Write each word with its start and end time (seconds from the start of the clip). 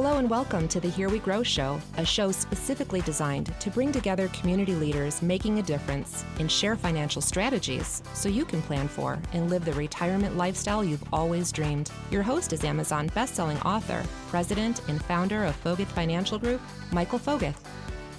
Hello 0.00 0.18
and 0.18 0.30
welcome 0.30 0.68
to 0.68 0.78
the 0.78 0.88
Here 0.88 1.08
We 1.08 1.18
Grow 1.18 1.42
Show, 1.42 1.80
a 1.96 2.06
show 2.06 2.30
specifically 2.30 3.00
designed 3.00 3.52
to 3.58 3.68
bring 3.68 3.90
together 3.90 4.28
community 4.28 4.76
leaders 4.76 5.20
making 5.22 5.58
a 5.58 5.62
difference 5.62 6.24
and 6.38 6.48
share 6.48 6.76
financial 6.76 7.20
strategies 7.20 8.00
so 8.14 8.28
you 8.28 8.44
can 8.44 8.62
plan 8.62 8.86
for 8.86 9.18
and 9.32 9.50
live 9.50 9.64
the 9.64 9.72
retirement 9.72 10.36
lifestyle 10.36 10.84
you've 10.84 11.02
always 11.12 11.50
dreamed. 11.50 11.90
Your 12.12 12.22
host 12.22 12.52
is 12.52 12.62
Amazon 12.62 13.10
bestselling 13.10 13.60
author, 13.66 14.04
president, 14.28 14.82
and 14.86 15.04
founder 15.04 15.44
of 15.44 15.60
Foguth 15.64 15.88
Financial 15.88 16.38
Group, 16.38 16.60
Michael 16.92 17.18
Foguth. 17.18 17.56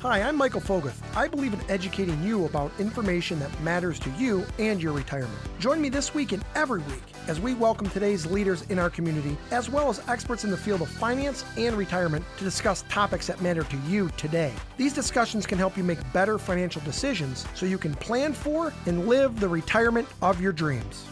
Hi, 0.02 0.22
I'm 0.22 0.38
Michael 0.38 0.62
Foguth. 0.62 0.96
I 1.14 1.28
believe 1.28 1.54
in 1.54 1.60
educating 1.70 2.24
you 2.24 2.46
about 2.46 2.72
information 2.80 3.38
that 3.40 3.62
matters 3.62 4.00
to 4.00 4.10
you 4.12 4.46
and 4.58 4.82
your 4.82 4.94
retirement. 4.94 5.38
Join 5.60 5.82
me 5.82 5.90
this 5.90 6.14
week 6.14 6.32
and 6.32 6.42
every 6.56 6.80
week 6.84 7.04
as 7.28 7.42
we 7.42 7.54
welcome 7.54 7.90
today's 7.90 8.26
leaders 8.26 8.62
in 8.70 8.80
our 8.80 8.90
community, 8.90 9.38
as 9.52 9.70
well 9.70 9.90
as 9.90 10.02
experts 10.08 10.46
in 10.46 10.52
the 10.52 10.58
field 10.58 10.82
of 10.82 10.88
finance 10.88 11.44
and 11.58 11.76
retirement 11.76 12.24
to 12.38 12.46
discuss 12.46 12.86
topics 12.88 13.28
that 13.28 13.42
matter 13.42 13.64
to 13.64 13.78
you 13.90 14.10
today. 14.16 14.54
These 14.78 14.94
discussions 14.94 15.46
can 15.46 15.58
help 15.58 15.76
you 15.76 15.84
make 15.84 16.00
better 16.14 16.38
financial 16.38 16.82
decisions 16.84 17.46
so 17.54 17.66
you 17.66 17.78
can 17.78 17.94
plan 17.94 18.32
for 18.32 18.72
and 18.86 19.06
live 19.06 19.42
the 19.42 19.50
retirement 19.50 20.08
of 20.22 20.40
your 20.40 20.54
dreams. 20.54 21.08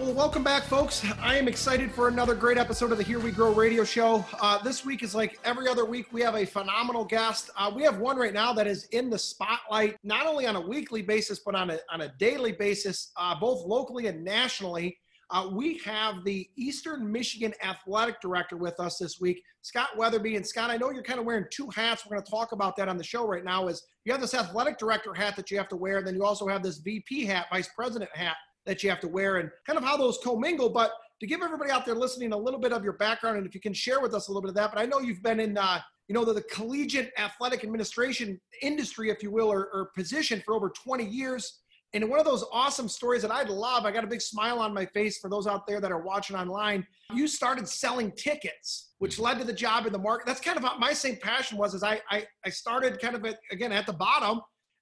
Well, 0.00 0.14
welcome 0.14 0.42
back, 0.42 0.62
folks. 0.62 1.04
I 1.20 1.36
am 1.36 1.46
excited 1.46 1.92
for 1.92 2.08
another 2.08 2.34
great 2.34 2.56
episode 2.56 2.90
of 2.90 2.96
the 2.96 3.04
Here 3.04 3.18
We 3.18 3.30
Grow 3.30 3.52
radio 3.52 3.84
show. 3.84 4.24
Uh, 4.40 4.56
this 4.62 4.82
week 4.82 5.02
is 5.02 5.14
like 5.14 5.38
every 5.44 5.68
other 5.68 5.84
week. 5.84 6.06
We 6.10 6.22
have 6.22 6.36
a 6.36 6.46
phenomenal 6.46 7.04
guest. 7.04 7.50
Uh, 7.54 7.70
we 7.76 7.82
have 7.82 7.98
one 7.98 8.16
right 8.16 8.32
now 8.32 8.54
that 8.54 8.66
is 8.66 8.86
in 8.92 9.10
the 9.10 9.18
spotlight, 9.18 9.98
not 10.02 10.24
only 10.24 10.46
on 10.46 10.56
a 10.56 10.60
weekly 10.60 11.02
basis, 11.02 11.40
but 11.40 11.54
on 11.54 11.68
a, 11.68 11.80
on 11.92 12.00
a 12.00 12.14
daily 12.18 12.52
basis, 12.52 13.12
uh, 13.18 13.38
both 13.38 13.66
locally 13.66 14.06
and 14.06 14.24
nationally. 14.24 14.96
Uh, 15.28 15.50
we 15.52 15.76
have 15.84 16.24
the 16.24 16.48
Eastern 16.56 17.12
Michigan 17.12 17.52
Athletic 17.62 18.22
Director 18.22 18.56
with 18.56 18.80
us 18.80 18.96
this 18.96 19.20
week, 19.20 19.42
Scott 19.60 19.90
Wetherbee. 19.98 20.36
And 20.36 20.46
Scott, 20.46 20.70
I 20.70 20.78
know 20.78 20.90
you're 20.90 21.02
kind 21.02 21.20
of 21.20 21.26
wearing 21.26 21.44
two 21.50 21.68
hats. 21.68 22.06
We're 22.06 22.16
going 22.16 22.24
to 22.24 22.30
talk 22.30 22.52
about 22.52 22.74
that 22.78 22.88
on 22.88 22.96
the 22.96 23.04
show 23.04 23.26
right 23.26 23.44
now. 23.44 23.68
Is 23.68 23.82
you 24.06 24.12
have 24.12 24.22
this 24.22 24.32
athletic 24.32 24.78
director 24.78 25.12
hat 25.12 25.36
that 25.36 25.50
you 25.50 25.58
have 25.58 25.68
to 25.68 25.76
wear, 25.76 25.98
and 25.98 26.06
then 26.06 26.14
you 26.14 26.24
also 26.24 26.48
have 26.48 26.62
this 26.62 26.78
VP 26.78 27.26
hat, 27.26 27.48
vice 27.52 27.68
president 27.76 28.10
hat 28.16 28.36
that 28.70 28.84
you 28.84 28.88
have 28.88 29.00
to 29.00 29.08
wear 29.08 29.38
and 29.38 29.50
kind 29.66 29.76
of 29.76 29.84
how 29.84 29.96
those 29.96 30.16
commingle. 30.22 30.70
But 30.70 30.92
to 31.18 31.26
give 31.26 31.42
everybody 31.42 31.72
out 31.72 31.84
there 31.84 31.96
listening 31.96 32.32
a 32.32 32.38
little 32.38 32.60
bit 32.60 32.72
of 32.72 32.84
your 32.84 32.92
background, 32.92 33.36
and 33.36 33.44
if 33.44 33.52
you 33.52 33.60
can 33.60 33.74
share 33.74 34.00
with 34.00 34.14
us 34.14 34.28
a 34.28 34.30
little 34.30 34.42
bit 34.42 34.50
of 34.50 34.54
that. 34.54 34.72
But 34.72 34.80
I 34.80 34.86
know 34.86 35.00
you've 35.00 35.24
been 35.24 35.40
in, 35.40 35.58
uh, 35.58 35.80
you 36.06 36.14
know, 36.14 36.24
the, 36.24 36.34
the, 36.34 36.42
collegiate 36.42 37.10
athletic 37.18 37.64
administration 37.64 38.40
industry, 38.62 39.10
if 39.10 39.24
you 39.24 39.32
will, 39.32 39.52
or, 39.52 39.70
or 39.72 39.90
position 39.96 40.40
for 40.46 40.54
over 40.54 40.70
20 40.70 41.04
years. 41.04 41.58
And 41.94 42.08
one 42.08 42.20
of 42.20 42.24
those 42.24 42.44
awesome 42.52 42.88
stories 42.88 43.22
that 43.22 43.32
I 43.32 43.42
love, 43.42 43.84
I 43.84 43.90
got 43.90 44.04
a 44.04 44.06
big 44.06 44.22
smile 44.22 44.60
on 44.60 44.72
my 44.72 44.86
face 44.86 45.18
for 45.18 45.28
those 45.28 45.48
out 45.48 45.66
there 45.66 45.80
that 45.80 45.90
are 45.90 46.02
watching 46.02 46.36
online. 46.36 46.86
You 47.12 47.26
started 47.26 47.68
selling 47.68 48.12
tickets, 48.12 48.90
which 48.98 49.18
led 49.18 49.40
to 49.40 49.44
the 49.44 49.52
job 49.52 49.86
in 49.86 49.92
the 49.92 49.98
market. 49.98 50.28
That's 50.28 50.40
kind 50.40 50.56
of 50.56 50.64
my 50.78 50.92
same 50.92 51.16
passion 51.20 51.58
was. 51.58 51.74
Is 51.74 51.82
I 51.82 52.00
I, 52.08 52.24
I 52.46 52.50
started 52.50 53.00
kind 53.00 53.16
of 53.16 53.24
at, 53.24 53.40
again 53.50 53.72
at 53.72 53.86
the 53.86 53.92
bottom, 53.92 54.40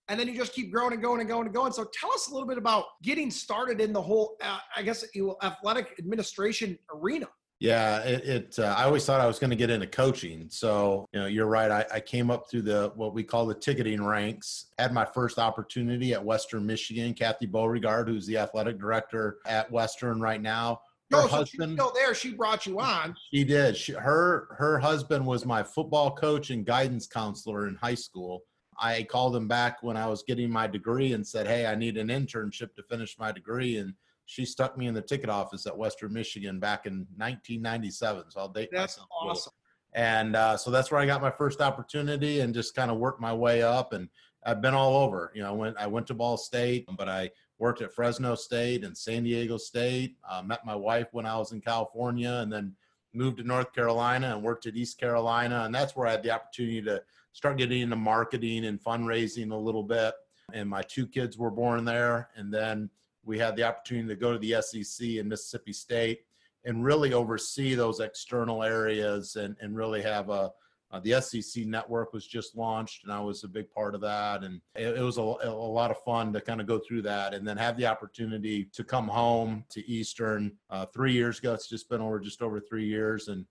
and 0.09 0.19
then 0.19 0.27
you 0.27 0.35
just 0.35 0.53
keep 0.53 0.73
growing 0.73 0.93
and 0.93 1.03
going 1.03 1.21
and 1.21 1.29
going 1.29 1.47
and 1.47 1.55
going. 1.55 1.73
So 1.73 1.87
tell 1.93 2.13
us 2.13 2.29
a 2.29 2.33
little 2.33 2.49
bit 2.49 2.59
about 2.59 2.85
getting 3.03 3.31
started 3.31 3.81
in 3.81 3.93
the 3.93 4.01
whole, 4.01 4.37
uh, 4.43 4.59
I 4.75 4.83
guess, 4.83 5.05
athletic 5.43 5.95
administration 5.99 6.79
arena. 6.95 7.29
Yeah, 7.61 7.99
it. 8.05 8.25
it 8.25 8.59
uh, 8.59 8.75
I 8.79 8.85
always 8.85 9.05
thought 9.05 9.21
I 9.21 9.27
was 9.27 9.39
going 9.39 9.51
to 9.51 9.57
get 9.57 9.69
into 9.69 9.87
coaching. 9.87 10.47
So 10.49 11.07
you 11.13 11.21
know, 11.21 11.27
you're 11.27 11.47
right. 11.47 11.71
I, 11.71 11.85
I, 11.95 12.01
came 12.01 12.31
up 12.31 12.49
through 12.49 12.63
the 12.63 12.93
what 12.95 13.15
we 13.15 13.25
call 13.25 13.47
the 13.47 13.55
ticketing 13.55 14.03
ranks. 14.03 14.67
Had 14.79 14.93
my 14.93 15.05
first 15.05 15.39
opportunity 15.39 16.15
at 16.15 16.25
Western 16.25 16.65
Michigan. 16.65 17.15
Kathy 17.15 17.47
Beauregard, 17.47 18.09
who's 18.09 18.27
the 18.27 18.39
athletic 18.39 18.79
director 18.79 19.39
at 19.45 19.71
Western 19.73 20.21
right 20.21 20.41
now. 20.41 20.81
Her 21.11 21.17
no, 21.17 21.23
so 21.23 21.29
husband, 21.29 21.73
still 21.73 21.93
there. 21.95 22.15
She 22.15 22.35
brought 22.35 22.67
you 22.67 22.79
on. 22.79 23.17
She 23.33 23.43
did. 23.43 23.77
She, 23.77 23.93
her 23.93 24.49
her 24.57 24.79
husband 24.79 25.27
was 25.27 25.45
my 25.45 25.63
football 25.65 26.15
coach 26.15 26.51
and 26.51 26.65
guidance 26.65 27.09
counselor 27.09 27.67
in 27.67 27.75
high 27.75 27.95
school. 27.95 28.43
I 28.81 29.03
called 29.03 29.35
him 29.35 29.49
back 29.49 29.83
when 29.83 29.97
I 29.97 30.07
was 30.07 30.23
getting 30.23 30.51
my 30.51 30.67
degree 30.67 31.13
and 31.13 31.27
said, 31.27 31.47
Hey, 31.47 31.67
I 31.67 31.75
need 31.75 31.97
an 31.97 32.09
internship 32.09 32.75
to 32.77 32.83
finish 32.83 33.19
my 33.19 33.33
degree. 33.33 33.79
And 33.79 33.95
she 34.27 34.45
stuck 34.45 34.77
me 34.77 34.87
in 34.87 34.95
the 34.95 35.03
ticket 35.03 35.31
office 35.31 35.67
at 35.67 35.77
Western 35.77 36.13
Michigan 36.13 36.61
back 36.61 36.87
in 36.87 37.07
1997. 37.17 38.31
So 38.31 38.41
I'll 38.41 38.49
date 38.49 38.69
that's 38.73 38.99
myself. 38.99 39.09
awesome. 39.11 39.53
And 39.95 40.37
uh, 40.37 40.57
so 40.57 40.71
that's 40.71 40.91
where 40.91 41.01
I 41.01 41.07
got 41.07 41.23
my 41.23 41.31
first 41.31 41.61
opportunity 41.61 42.41
and 42.41 42.53
just 42.53 42.75
kind 42.75 42.91
of 42.91 42.99
worked 42.99 43.21
my 43.21 43.33
way 43.33 43.63
up. 43.63 43.95
And 43.95 44.09
I've 44.45 44.61
been 44.61 44.75
all 44.75 44.97
over. 44.97 45.33
You 45.35 45.43
know, 45.43 45.55
when 45.55 45.75
I 45.79 45.87
went 45.87 46.07
to 46.09 46.15
Ball 46.15 46.37
State, 46.37 46.89
but 46.97 47.09
I 47.09 47.31
worked 47.59 47.83
at 47.83 47.93
Fresno 47.93 48.35
State 48.35 48.85
and 48.85 48.97
San 48.97 49.25
Diego 49.25 49.57
State. 49.57 50.17
Uh, 50.29 50.43
met 50.43 50.65
my 50.65 50.75
wife 50.75 51.09
when 51.13 51.27
I 51.27 51.37
was 51.37 51.53
in 51.53 51.61
California, 51.61 52.41
and 52.43 52.53
then 52.53 52.75
moved 53.15 53.39
to 53.39 53.45
North 53.45 53.73
Carolina 53.73 54.35
and 54.35 54.43
worked 54.43 54.67
at 54.67 54.77
East 54.77 54.99
Carolina. 54.99 55.65
And 55.65 55.75
that's 55.75 55.97
where 55.97 56.07
I 56.07 56.13
had 56.13 56.23
the 56.23 56.31
opportunity 56.31 56.83
to 56.83 57.03
start 57.33 57.59
getting 57.59 57.83
into 57.83 57.97
marketing 57.97 58.67
and 58.67 58.83
fundraising 58.83 59.53
a 59.53 59.57
little 59.57 59.83
bit. 59.83 60.15
And 60.53 60.69
my 60.69 60.83
two 60.83 61.07
kids 61.07 61.37
were 61.37 61.51
born 61.51 61.85
there. 61.85 62.31
And 62.37 62.53
then 62.53 62.91
we 63.25 63.39
had 63.39 63.57
the 63.57 63.65
opportunity 63.65 64.09
to 64.09 64.17
go 64.17 64.33
to 64.33 64.39
the 64.39 64.61
SEC 64.63 65.07
in 65.07 65.29
Mississippi 65.29 65.73
State 65.73 66.21
and 66.65 66.85
really 66.85 67.13
oversee 67.13 67.75
those 67.75 68.01
external 68.01 68.63
areas 68.63 69.37
and, 69.37 69.57
and 69.61 69.77
really 69.77 70.03
have 70.03 70.31
a, 70.31 70.51
uh, 70.91 71.01
the 71.01 71.21
SEC 71.21 71.67
network 71.67 72.15
was 72.15 72.27
just 72.27 72.57
launched, 72.57 73.05
and 73.05 73.13
I 73.13 73.21
was 73.21 73.45
a 73.45 73.49
big 73.49 73.71
part 73.71 73.95
of 73.95 74.01
that. 74.01 74.43
And 74.43 74.61
it, 74.75 74.97
it 74.97 75.03
was 75.03 75.19
a, 75.19 75.21
a, 75.21 75.51
lot 75.51 75.91
of 75.91 75.99
fun 76.03 76.33
to 76.33 76.41
kind 76.41 76.63
of 76.63 76.67
go 76.67 76.79
through 76.79 77.03
that 77.03 77.35
and 77.35 77.47
then 77.47 77.59
have 77.59 77.77
the 77.77 77.87
opportunity 77.87 78.65
to 78.73 78.83
come 78.83 79.07
home 79.07 79.65
to 79.71 79.87
Eastern 79.87 80.53
uh, 80.71 80.87
three 80.87 81.13
years 81.13 81.39
ago. 81.39 81.53
It's 81.53 81.69
just 81.69 81.91
been 81.91 82.01
over 82.01 82.19
just 82.19 82.41
over 82.41 82.59
three 82.59 82.87
years. 82.87 83.29
And 83.29 83.45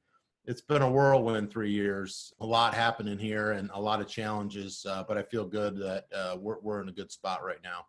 it's 0.47 0.62
been 0.62 0.81
a 0.81 0.90
whirlwind 0.90 1.52
three 1.52 1.72
years. 1.72 2.34
A 2.40 2.46
lot 2.46 2.74
happening 2.74 3.19
here 3.19 3.52
and 3.52 3.69
a 3.74 3.80
lot 3.80 4.00
of 4.00 4.08
challenges, 4.08 4.85
uh, 4.90 5.03
but 5.06 5.18
I 5.18 5.24
feel 5.24 5.46
good 5.46 5.78
that 5.78 6.06
uh, 6.16 6.38
we're, 6.40 6.59
we're 6.62 6.81
in 6.81 6.88
a 6.88 6.94
good 6.94 7.12
spot 7.12 7.44
right 7.44 7.62
now. 7.63 7.85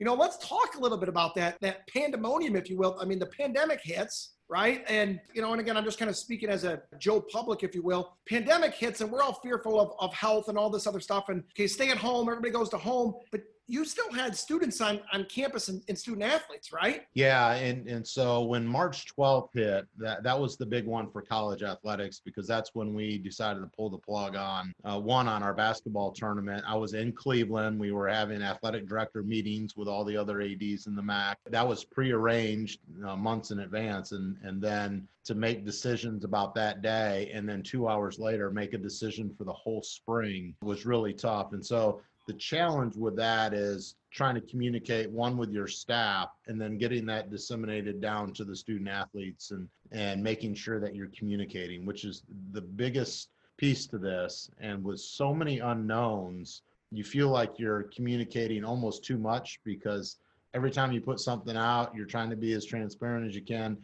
You 0.00 0.06
know, 0.06 0.14
let's 0.14 0.36
talk 0.38 0.74
a 0.74 0.80
little 0.80 0.98
bit 0.98 1.08
about 1.08 1.36
that 1.36 1.56
that 1.60 1.86
pandemonium, 1.86 2.56
if 2.56 2.68
you 2.68 2.76
will. 2.76 2.98
I 3.00 3.04
mean, 3.04 3.20
the 3.20 3.26
pandemic 3.26 3.80
hits, 3.80 4.32
right? 4.48 4.84
And 4.88 5.20
you 5.34 5.40
know, 5.40 5.52
and 5.52 5.60
again, 5.60 5.76
I'm 5.76 5.84
just 5.84 6.00
kind 6.00 6.10
of 6.10 6.16
speaking 6.16 6.48
as 6.48 6.64
a 6.64 6.82
Joe 6.98 7.20
Public, 7.20 7.62
if 7.62 7.76
you 7.76 7.82
will. 7.82 8.16
Pandemic 8.28 8.74
hits, 8.74 9.02
and 9.02 9.10
we're 9.10 9.22
all 9.22 9.34
fearful 9.34 9.80
of, 9.80 9.92
of 10.00 10.12
health 10.12 10.48
and 10.48 10.58
all 10.58 10.68
this 10.68 10.88
other 10.88 10.98
stuff. 10.98 11.28
And 11.28 11.44
okay, 11.52 11.68
stay 11.68 11.90
at 11.90 11.96
home. 11.96 12.28
Everybody 12.28 12.50
goes 12.50 12.70
to 12.70 12.76
home, 12.76 13.14
but 13.30 13.42
you 13.66 13.84
still 13.84 14.12
had 14.12 14.36
students 14.36 14.80
on, 14.80 15.00
on 15.12 15.24
campus 15.24 15.68
and, 15.68 15.82
and, 15.88 15.98
student 15.98 16.22
athletes, 16.22 16.72
right? 16.72 17.02
Yeah, 17.14 17.52
and 17.54 17.86
and 17.88 18.06
so 18.06 18.42
when 18.42 18.66
March 18.66 19.14
12th 19.16 19.48
hit, 19.54 19.86
that 19.98 20.22
that 20.22 20.38
was 20.38 20.56
the 20.56 20.66
big 20.66 20.86
one 20.86 21.10
for 21.10 21.22
college 21.22 21.62
athletics 21.62 22.20
because 22.22 22.46
that's 22.46 22.74
when 22.74 22.94
we 22.94 23.18
decided 23.18 23.60
to 23.60 23.70
pull 23.74 23.88
the 23.88 23.98
plug 23.98 24.36
on 24.36 24.72
uh, 24.84 25.00
one 25.00 25.28
on 25.28 25.42
our 25.42 25.54
basketball 25.54 26.12
tournament. 26.12 26.62
I 26.66 26.74
was 26.76 26.94
in 26.94 27.12
Cleveland. 27.12 27.80
We 27.80 27.92
were 27.92 28.08
having 28.08 28.42
athletic 28.42 28.86
director 28.86 29.22
meetings 29.22 29.76
with 29.76 29.88
all 29.88 30.04
the 30.04 30.16
other 30.16 30.42
ads 30.42 30.86
in 30.86 30.94
the 30.94 31.02
MAC. 31.02 31.38
That 31.48 31.66
was 31.66 31.84
prearranged 31.84 32.80
uh, 33.06 33.16
months 33.16 33.50
in 33.50 33.60
advance, 33.60 34.12
and 34.12 34.36
and 34.42 34.60
then 34.60 35.08
to 35.24 35.34
make 35.34 35.64
decisions 35.64 36.24
about 36.24 36.54
that 36.54 36.82
day, 36.82 37.30
and 37.32 37.48
then 37.48 37.62
two 37.62 37.88
hours 37.88 38.18
later 38.18 38.50
make 38.50 38.74
a 38.74 38.78
decision 38.78 39.34
for 39.36 39.44
the 39.44 39.52
whole 39.52 39.82
spring 39.82 40.54
was 40.62 40.84
really 40.84 41.14
tough. 41.14 41.54
And 41.54 41.64
so 41.64 42.02
the 42.26 42.32
challenge 42.34 42.96
with 42.96 43.16
that 43.16 43.52
is 43.52 43.96
trying 44.10 44.34
to 44.34 44.40
communicate 44.40 45.10
one 45.10 45.36
with 45.36 45.50
your 45.50 45.66
staff 45.66 46.30
and 46.46 46.60
then 46.60 46.78
getting 46.78 47.04
that 47.06 47.30
disseminated 47.30 48.00
down 48.00 48.32
to 48.32 48.44
the 48.44 48.54
student 48.54 48.88
athletes 48.88 49.50
and 49.50 49.68
and 49.92 50.22
making 50.22 50.54
sure 50.54 50.80
that 50.80 50.94
you're 50.94 51.10
communicating 51.16 51.84
which 51.84 52.04
is 52.04 52.22
the 52.52 52.60
biggest 52.60 53.30
piece 53.56 53.86
to 53.86 53.98
this. 53.98 54.50
And 54.58 54.82
with 54.82 55.00
so 55.00 55.34
many 55.34 55.58
unknowns 55.58 56.62
you 56.90 57.02
feel 57.02 57.28
like 57.28 57.58
you're 57.58 57.84
communicating 57.94 58.64
almost 58.64 59.04
too 59.04 59.18
much 59.18 59.60
because 59.64 60.18
every 60.54 60.70
time 60.70 60.92
you 60.92 61.00
put 61.00 61.18
something 61.18 61.56
out 61.56 61.94
you're 61.94 62.06
trying 62.06 62.30
to 62.30 62.36
be 62.36 62.52
as 62.52 62.64
transparent 62.64 63.26
as 63.26 63.34
you 63.34 63.42
can. 63.42 63.76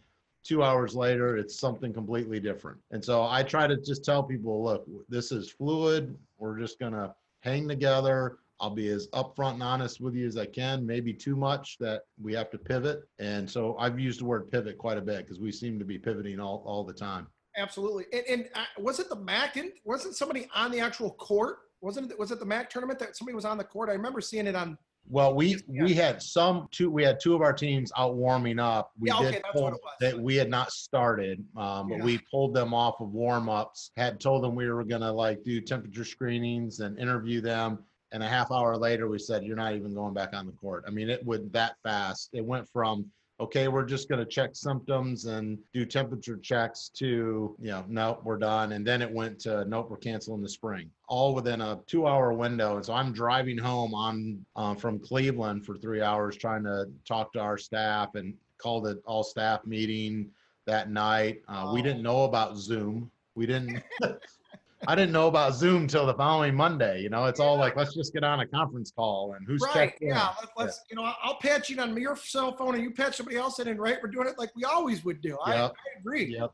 Two 0.42 0.62
hours 0.62 0.94
later 0.94 1.36
it's 1.36 1.58
something 1.58 1.92
completely 1.92 2.40
different. 2.40 2.78
And 2.92 3.04
so 3.04 3.24
i 3.24 3.42
try 3.42 3.66
to 3.66 3.76
just 3.76 4.04
tell 4.04 4.22
people 4.22 4.62
look 4.62 4.86
this 5.08 5.32
is 5.32 5.50
fluid. 5.50 6.16
We're 6.38 6.58
just 6.58 6.78
going 6.78 6.94
to 6.94 7.14
hang 7.40 7.68
together. 7.68 8.38
I'll 8.60 8.70
be 8.70 8.88
as 8.88 9.08
upfront 9.08 9.54
and 9.54 9.62
honest 9.62 10.00
with 10.00 10.14
you 10.14 10.26
as 10.26 10.36
I 10.36 10.44
can, 10.44 10.86
maybe 10.86 11.14
too 11.14 11.34
much 11.34 11.78
that 11.78 12.02
we 12.20 12.34
have 12.34 12.50
to 12.50 12.58
pivot. 12.58 13.04
And 13.18 13.48
so 13.48 13.74
I've 13.78 13.98
used 13.98 14.20
the 14.20 14.26
word 14.26 14.50
pivot 14.50 14.76
quite 14.76 14.98
a 14.98 15.00
bit 15.00 15.24
because 15.24 15.40
we 15.40 15.50
seem 15.50 15.78
to 15.78 15.84
be 15.84 15.98
pivoting 15.98 16.38
all, 16.38 16.62
all 16.66 16.84
the 16.84 16.92
time. 16.92 17.26
Absolutely. 17.56 18.04
And, 18.12 18.24
and 18.28 18.48
uh, 18.54 18.64
was 18.78 19.00
it 19.00 19.08
the 19.08 19.16
MAC? 19.16 19.54
Didn't, 19.54 19.74
wasn't 19.84 20.14
somebody 20.14 20.46
on 20.54 20.70
the 20.70 20.78
actual 20.78 21.12
court? 21.12 21.58
Wasn't 21.80 22.10
it, 22.10 22.18
was 22.18 22.30
it 22.30 22.38
the 22.38 22.44
MAC 22.44 22.68
tournament 22.68 22.98
that 22.98 23.16
somebody 23.16 23.34
was 23.34 23.46
on 23.46 23.56
the 23.56 23.64
court? 23.64 23.88
I 23.88 23.92
remember 23.92 24.20
seeing 24.20 24.46
it 24.46 24.54
on 24.54 24.76
well, 25.10 25.34
we 25.34 25.56
we 25.66 25.92
had 25.92 26.22
some 26.22 26.68
two. 26.70 26.90
We 26.90 27.02
had 27.02 27.18
two 27.20 27.34
of 27.34 27.42
our 27.42 27.52
teams 27.52 27.90
out 27.96 28.14
warming 28.14 28.60
up. 28.60 28.92
We 28.98 29.08
yeah, 29.08 29.18
did 29.18 29.28
okay, 29.28 29.42
pull, 29.52 29.76
that 30.00 30.18
we 30.18 30.36
had 30.36 30.48
not 30.48 30.70
started, 30.70 31.44
um, 31.56 31.88
but 31.88 31.98
yeah. 31.98 32.04
we 32.04 32.18
pulled 32.30 32.54
them 32.54 32.72
off 32.72 33.00
of 33.00 33.12
warm 33.12 33.48
ups. 33.48 33.90
Had 33.96 34.20
told 34.20 34.44
them 34.44 34.54
we 34.54 34.70
were 34.70 34.84
gonna 34.84 35.12
like 35.12 35.42
do 35.42 35.60
temperature 35.60 36.04
screenings 36.04 36.80
and 36.80 36.98
interview 36.98 37.40
them. 37.40 37.80
And 38.12 38.22
a 38.22 38.28
half 38.28 38.50
hour 38.50 38.76
later, 38.76 39.08
we 39.08 39.18
said, 39.18 39.44
"You're 39.44 39.56
not 39.56 39.74
even 39.74 39.94
going 39.94 40.14
back 40.14 40.32
on 40.32 40.46
the 40.46 40.52
court." 40.52 40.84
I 40.86 40.90
mean, 40.90 41.10
it 41.10 41.24
went 41.26 41.52
that 41.52 41.74
fast. 41.82 42.30
It 42.32 42.44
went 42.44 42.68
from 42.68 43.10
okay, 43.40 43.68
we're 43.68 43.84
just 43.84 44.08
going 44.08 44.18
to 44.18 44.26
check 44.26 44.50
symptoms 44.54 45.24
and 45.24 45.58
do 45.72 45.86
temperature 45.86 46.36
checks 46.36 46.90
to, 46.94 47.56
you 47.58 47.70
know, 47.70 47.84
nope, 47.88 48.20
we're 48.22 48.36
done. 48.36 48.72
And 48.72 48.86
then 48.86 49.00
it 49.00 49.10
went 49.10 49.38
to, 49.40 49.64
nope, 49.64 49.88
we're 49.90 49.96
canceling 49.96 50.42
the 50.42 50.48
spring, 50.48 50.90
all 51.08 51.34
within 51.34 51.62
a 51.62 51.80
two 51.86 52.06
hour 52.06 52.34
window. 52.34 52.76
And 52.76 52.84
so 52.84 52.92
I'm 52.92 53.12
driving 53.12 53.56
home 53.56 53.94
on 53.94 54.44
uh, 54.56 54.74
from 54.74 54.98
Cleveland 54.98 55.64
for 55.64 55.78
three 55.78 56.02
hours 56.02 56.36
trying 56.36 56.64
to 56.64 56.86
talk 57.08 57.32
to 57.32 57.40
our 57.40 57.56
staff 57.56 58.14
and 58.14 58.34
called 58.58 58.86
it 58.86 58.98
all 59.06 59.22
staff 59.22 59.64
meeting 59.64 60.30
that 60.66 60.90
night. 60.90 61.40
Uh, 61.48 61.70
We 61.72 61.80
didn't 61.80 62.02
know 62.02 62.24
about 62.24 62.58
Zoom. 62.58 63.10
We 63.34 63.46
didn't. 63.46 63.82
I 64.88 64.94
didn't 64.94 65.12
know 65.12 65.28
about 65.28 65.54
Zoom 65.54 65.86
till 65.86 66.06
the 66.06 66.14
following 66.14 66.54
Monday. 66.54 67.02
You 67.02 67.10
know, 67.10 67.26
it's 67.26 67.38
all 67.40 67.56
like, 67.58 67.76
let's 67.76 67.94
just 67.94 68.12
get 68.14 68.24
on 68.24 68.40
a 68.40 68.46
conference 68.46 68.90
call 68.90 69.34
and 69.36 69.46
who's 69.46 69.60
Right, 69.62 69.74
checked 69.74 70.00
in. 70.02 70.08
yeah, 70.08 70.28
let- 70.40 70.50
let's, 70.56 70.80
you 70.90 70.96
know, 70.96 71.12
I'll 71.22 71.36
patch 71.36 71.68
you 71.68 71.78
on 71.80 71.96
your 71.96 72.16
cell 72.16 72.56
phone 72.56 72.74
and 72.74 72.82
you 72.82 72.90
patch 72.90 73.16
somebody 73.16 73.36
else 73.36 73.58
in, 73.58 73.68
and 73.68 73.78
right, 73.78 73.98
we're 74.02 74.08
doing 74.10 74.26
it 74.26 74.38
like 74.38 74.50
we 74.56 74.64
always 74.64 75.04
would 75.04 75.20
do. 75.20 75.36
I, 75.44 75.54
I 75.64 75.70
agree. 75.98 76.34
Yep. 76.38 76.52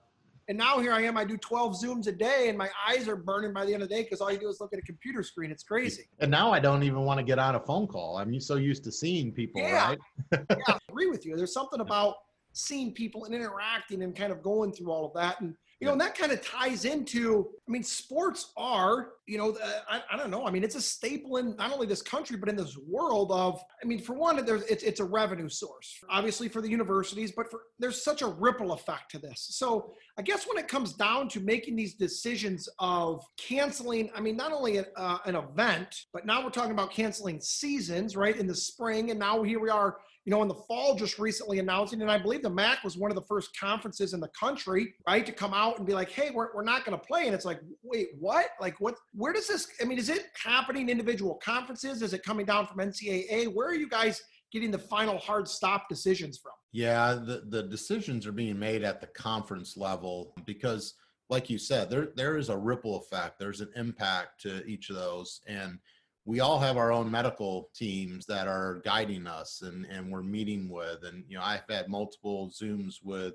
And 0.48 0.56
now 0.58 0.78
here 0.78 0.92
I 0.92 1.02
am, 1.02 1.16
I 1.16 1.24
do 1.24 1.36
12 1.36 1.80
Zooms 1.82 2.06
a 2.06 2.12
day 2.12 2.48
and 2.48 2.56
my 2.56 2.70
eyes 2.88 3.08
are 3.08 3.16
burning 3.16 3.52
by 3.52 3.64
the 3.64 3.74
end 3.74 3.82
of 3.82 3.88
the 3.88 3.94
day 3.96 4.02
because 4.04 4.20
all 4.20 4.30
you 4.30 4.38
do 4.38 4.48
is 4.48 4.60
look 4.60 4.72
at 4.72 4.78
a 4.78 4.82
computer 4.82 5.24
screen. 5.24 5.50
It's 5.50 5.64
crazy. 5.64 6.04
And 6.20 6.30
now 6.30 6.52
I 6.52 6.60
don't 6.60 6.84
even 6.84 7.00
want 7.00 7.18
to 7.18 7.24
get 7.24 7.40
on 7.40 7.56
a 7.56 7.60
phone 7.60 7.88
call. 7.88 8.18
I'm 8.18 8.38
so 8.40 8.54
used 8.54 8.84
to 8.84 8.92
seeing 8.92 9.32
people, 9.32 9.60
Yeah. 9.60 9.88
right? 9.88 9.98
yeah, 10.32 10.38
I 10.68 10.78
agree 10.88 11.08
with 11.08 11.26
you. 11.26 11.36
There's 11.36 11.52
something 11.52 11.80
about 11.80 12.14
seeing 12.52 12.92
people 12.92 13.24
and 13.24 13.34
interacting 13.34 14.02
and 14.02 14.14
kind 14.14 14.30
of 14.32 14.40
going 14.40 14.72
through 14.72 14.90
all 14.92 15.04
of 15.06 15.14
that. 15.14 15.40
And, 15.40 15.56
you 15.78 15.86
know, 15.86 15.92
and 15.92 16.00
that 16.00 16.16
kind 16.16 16.32
of 16.32 16.42
ties 16.42 16.86
into, 16.86 17.48
I 17.68 17.70
mean, 17.70 17.82
sports 17.82 18.52
are, 18.56 19.10
you 19.26 19.36
know, 19.36 19.50
uh, 19.62 19.80
I, 19.90 20.02
I 20.10 20.16
don't 20.16 20.30
know. 20.30 20.46
I 20.46 20.50
mean, 20.50 20.64
it's 20.64 20.74
a 20.74 20.80
staple 20.80 21.36
in 21.36 21.54
not 21.56 21.70
only 21.70 21.86
this 21.86 22.00
country, 22.00 22.38
but 22.38 22.48
in 22.48 22.56
this 22.56 22.78
world 22.88 23.30
of, 23.30 23.62
I 23.82 23.86
mean, 23.86 24.00
for 24.00 24.14
one, 24.14 24.42
there's, 24.42 24.62
it's, 24.62 24.82
it's 24.82 25.00
a 25.00 25.04
revenue 25.04 25.50
source, 25.50 26.02
obviously 26.08 26.48
for 26.48 26.62
the 26.62 26.70
universities, 26.70 27.30
but 27.30 27.50
for, 27.50 27.60
there's 27.78 28.02
such 28.02 28.22
a 28.22 28.26
ripple 28.26 28.72
effect 28.72 29.10
to 29.10 29.18
this. 29.18 29.48
So 29.50 29.92
I 30.18 30.22
guess 30.22 30.46
when 30.46 30.56
it 30.56 30.66
comes 30.66 30.94
down 30.94 31.28
to 31.30 31.40
making 31.40 31.76
these 31.76 31.94
decisions 31.94 32.70
of 32.78 33.22
canceling, 33.36 34.08
I 34.16 34.20
mean, 34.20 34.36
not 34.36 34.52
only 34.52 34.78
an, 34.78 34.86
uh, 34.96 35.18
an 35.26 35.36
event, 35.36 36.04
but 36.14 36.24
now 36.24 36.42
we're 36.42 36.50
talking 36.50 36.72
about 36.72 36.90
canceling 36.90 37.38
seasons, 37.38 38.16
right, 38.16 38.36
in 38.36 38.46
the 38.46 38.54
spring. 38.54 39.10
And 39.10 39.20
now 39.20 39.42
here 39.42 39.60
we 39.60 39.68
are 39.68 39.98
you 40.26 40.32
know, 40.32 40.42
in 40.42 40.48
the 40.48 40.54
fall 40.54 40.96
just 40.96 41.20
recently 41.20 41.60
announcing, 41.60 42.02
and 42.02 42.10
I 42.10 42.18
believe 42.18 42.42
the 42.42 42.50
MAC 42.50 42.82
was 42.82 42.98
one 42.98 43.12
of 43.12 43.14
the 43.14 43.22
first 43.22 43.56
conferences 43.56 44.12
in 44.12 44.18
the 44.18 44.28
country, 44.28 44.92
right, 45.06 45.24
to 45.24 45.30
come 45.30 45.54
out 45.54 45.78
and 45.78 45.86
be 45.86 45.94
like, 45.94 46.10
hey, 46.10 46.30
we're, 46.34 46.48
we're 46.52 46.64
not 46.64 46.84
going 46.84 46.98
to 46.98 47.06
play. 47.06 47.26
And 47.26 47.34
it's 47.34 47.44
like, 47.44 47.60
wait, 47.84 48.08
what? 48.18 48.46
Like, 48.60 48.80
what? 48.80 48.96
Where 49.14 49.32
does 49.32 49.46
this, 49.46 49.68
I 49.80 49.84
mean, 49.84 49.98
is 49.98 50.08
it 50.08 50.26
happening 50.34 50.88
individual 50.88 51.36
conferences? 51.36 52.02
Is 52.02 52.12
it 52.12 52.24
coming 52.24 52.44
down 52.44 52.66
from 52.66 52.78
NCAA? 52.78 53.54
Where 53.54 53.68
are 53.68 53.74
you 53.74 53.88
guys 53.88 54.20
getting 54.52 54.72
the 54.72 54.78
final 54.78 55.16
hard 55.16 55.46
stop 55.46 55.88
decisions 55.88 56.38
from? 56.38 56.52
Yeah, 56.72 57.14
the, 57.14 57.44
the 57.48 57.62
decisions 57.62 58.26
are 58.26 58.32
being 58.32 58.58
made 58.58 58.82
at 58.82 59.00
the 59.00 59.06
conference 59.06 59.76
level 59.76 60.34
because, 60.44 60.94
like 61.30 61.48
you 61.48 61.56
said, 61.56 61.88
there 61.88 62.08
there 62.16 62.36
is 62.36 62.48
a 62.48 62.56
ripple 62.56 62.96
effect. 62.98 63.38
There's 63.38 63.60
an 63.60 63.70
impact 63.76 64.40
to 64.42 64.64
each 64.66 64.90
of 64.90 64.96
those. 64.96 65.40
And 65.46 65.78
we 66.26 66.40
all 66.40 66.58
have 66.58 66.76
our 66.76 66.90
own 66.90 67.08
medical 67.08 67.70
teams 67.72 68.26
that 68.26 68.48
are 68.48 68.82
guiding 68.84 69.28
us 69.28 69.62
and, 69.62 69.86
and 69.86 70.10
we're 70.10 70.24
meeting 70.24 70.68
with. 70.68 71.04
And, 71.04 71.24
you 71.28 71.36
know, 71.36 71.42
I've 71.42 71.62
had 71.70 71.88
multiple 71.88 72.50
Zooms 72.50 72.96
with 73.02 73.34